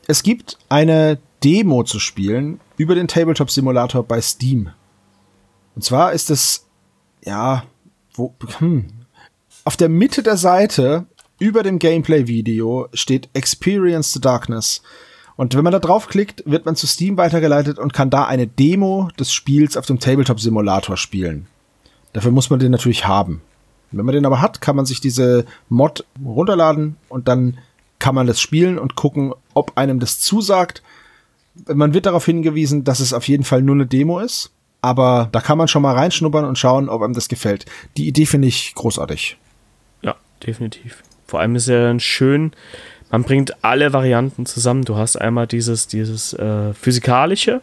[0.07, 4.69] Es gibt eine Demo zu spielen über den Tabletop Simulator bei Steam.
[5.75, 6.65] Und zwar ist es,
[7.23, 7.63] ja,
[8.13, 8.88] wo, hm,
[9.63, 11.05] auf der Mitte der Seite
[11.38, 14.81] über dem Gameplay-Video steht Experience the Darkness.
[15.38, 19.09] Und wenn man da draufklickt, wird man zu Steam weitergeleitet und kann da eine Demo
[19.19, 21.47] des Spiels auf dem Tabletop-Simulator spielen.
[22.13, 23.41] Dafür muss man den natürlich haben.
[23.91, 27.57] Wenn man den aber hat, kann man sich diese Mod runterladen und dann
[27.99, 30.83] kann man das spielen und gucken, ob einem das zusagt.
[31.67, 35.41] Man wird darauf hingewiesen, dass es auf jeden Fall nur eine Demo ist, aber da
[35.41, 37.65] kann man schon mal reinschnuppern und schauen, ob einem das gefällt.
[37.97, 39.38] Die Idee finde ich großartig.
[40.01, 40.15] Ja,
[40.45, 41.03] definitiv.
[41.27, 42.51] Vor allem ist ja dann schön,
[43.16, 44.84] man bringt alle Varianten zusammen.
[44.84, 47.61] Du hast einmal dieses, dieses äh, physikalische,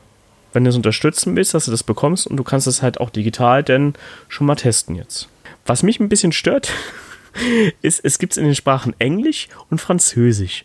[0.55, 3.11] wenn du es unterstützen willst, dass du das bekommst und du kannst es halt auch
[3.11, 3.93] digital denn
[4.29, 5.29] schon mal testen jetzt.
[5.67, 6.73] Was mich ein bisschen stört,
[7.83, 10.65] ist, es gibt es in den Sprachen Englisch und Französisch.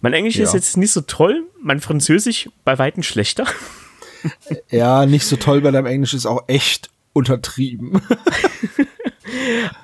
[0.00, 0.42] Mein Englisch Ja.
[0.42, 3.44] ist jetzt nicht so toll, mein Französisch bei Weitem schlechter.
[4.72, 8.02] Ja, nicht so toll bei deinem Englisch ist auch echt untertrieben.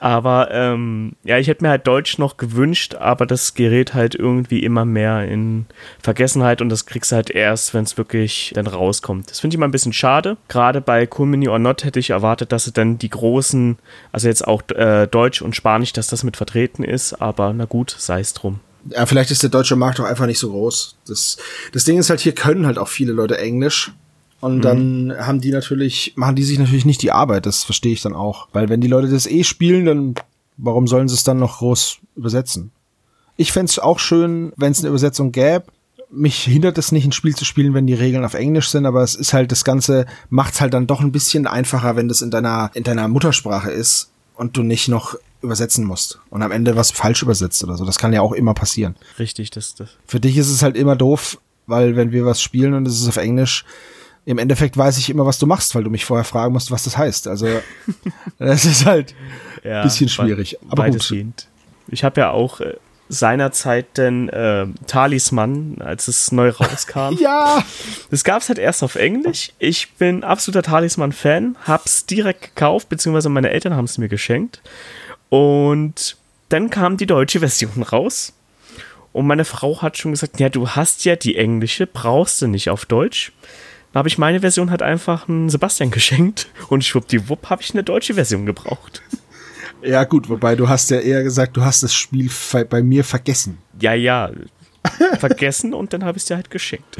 [0.01, 4.61] Aber ähm, ja, ich hätte mir halt Deutsch noch gewünscht, aber das gerät halt irgendwie
[4.61, 5.66] immer mehr in
[6.01, 9.30] Vergessenheit und das kriegst du halt erst, wenn es wirklich dann rauskommt.
[9.30, 10.36] Das finde ich mal ein bisschen schade.
[10.49, 13.78] Gerade bei Cool Mini or Not hätte ich erwartet, dass sie dann die großen,
[14.12, 17.95] also jetzt auch äh, Deutsch und Spanisch, dass das mit vertreten ist, aber na gut,
[17.99, 18.61] sei es drum.
[18.90, 20.97] Ja, vielleicht ist der deutsche Markt auch einfach nicht so groß.
[21.07, 21.36] Das,
[21.72, 23.93] das Ding ist halt, hier können halt auch viele Leute Englisch.
[24.43, 28.03] Und dann haben die natürlich, machen die sich natürlich nicht die Arbeit, das verstehe ich
[28.03, 28.49] dann auch.
[28.53, 30.14] Weil wenn die Leute das eh spielen, dann
[30.57, 32.72] warum sollen sie es dann noch groß übersetzen?
[33.36, 35.66] Ich fänd's auch schön, wenn es eine Übersetzung gäbe.
[36.11, 39.05] Mich hindert es nicht, ein Spiel zu spielen, wenn die Regeln auf Englisch sind, aber
[39.05, 42.32] es ist halt, das Ganze macht's halt dann doch ein bisschen einfacher, wenn das in
[42.32, 46.90] deiner, in deiner Muttersprache ist und du nicht noch übersetzen musst und am Ende was
[46.90, 47.84] falsch übersetzt oder so.
[47.84, 48.97] Das kann ja auch immer passieren.
[49.20, 49.90] Richtig, das, das.
[50.05, 51.38] Für dich ist es halt immer doof,
[51.68, 53.64] weil wenn wir was spielen und es ist auf Englisch,
[54.24, 56.84] im Endeffekt weiß ich immer, was du machst, weil du mich vorher fragen musst, was
[56.84, 57.26] das heißt.
[57.28, 57.48] Also
[58.38, 59.14] das ist halt
[59.64, 60.58] Ja, bisschen schwierig.
[60.68, 61.48] Aber gut.
[61.88, 62.74] Ich habe ja auch äh,
[63.08, 67.16] seinerzeit den äh, Talisman, als es neu rauskam.
[67.20, 67.64] ja,
[68.10, 69.52] Das gab es halt erst auf Englisch.
[69.58, 74.62] Ich bin absoluter Talisman-Fan, hab's direkt gekauft, beziehungsweise meine Eltern haben es mir geschenkt.
[75.28, 76.16] Und
[76.48, 78.32] dann kam die deutsche Version raus.
[79.12, 82.70] Und meine Frau hat schon gesagt, ja, du hast ja die englische, brauchst du nicht
[82.70, 83.32] auf Deutsch.
[83.93, 87.84] Dann habe ich meine Version halt einfach einen Sebastian geschenkt und schwuppdiwupp habe ich eine
[87.84, 89.03] deutsche Version gebraucht.
[89.82, 92.30] ja gut, wobei du hast ja eher gesagt, du hast das Spiel
[92.68, 93.59] bei mir vergessen.
[93.80, 94.30] Ja, ja,
[95.18, 96.99] vergessen und dann habe ich es dir halt geschenkt.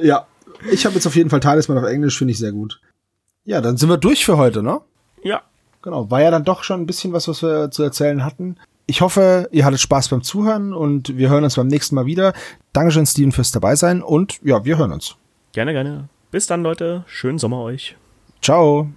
[0.00, 0.26] Ja,
[0.70, 2.80] ich habe jetzt auf jeden Fall Talisman auf Englisch, finde ich sehr gut.
[3.44, 4.80] Ja, dann sind wir durch für heute, ne?
[5.22, 5.42] Ja,
[5.82, 8.56] Genau, war ja dann doch schon ein bisschen was, was wir zu erzählen hatten.
[8.90, 12.32] Ich hoffe, ihr hattet Spaß beim Zuhören und wir hören uns beim nächsten Mal wieder.
[12.72, 15.16] Dankeschön, Steven, fürs dabei sein und ja, wir hören uns.
[15.52, 16.08] gerne, gerne.
[16.30, 17.04] Bis dann, Leute.
[17.06, 17.96] Schönen Sommer euch.
[18.40, 18.88] Ciao.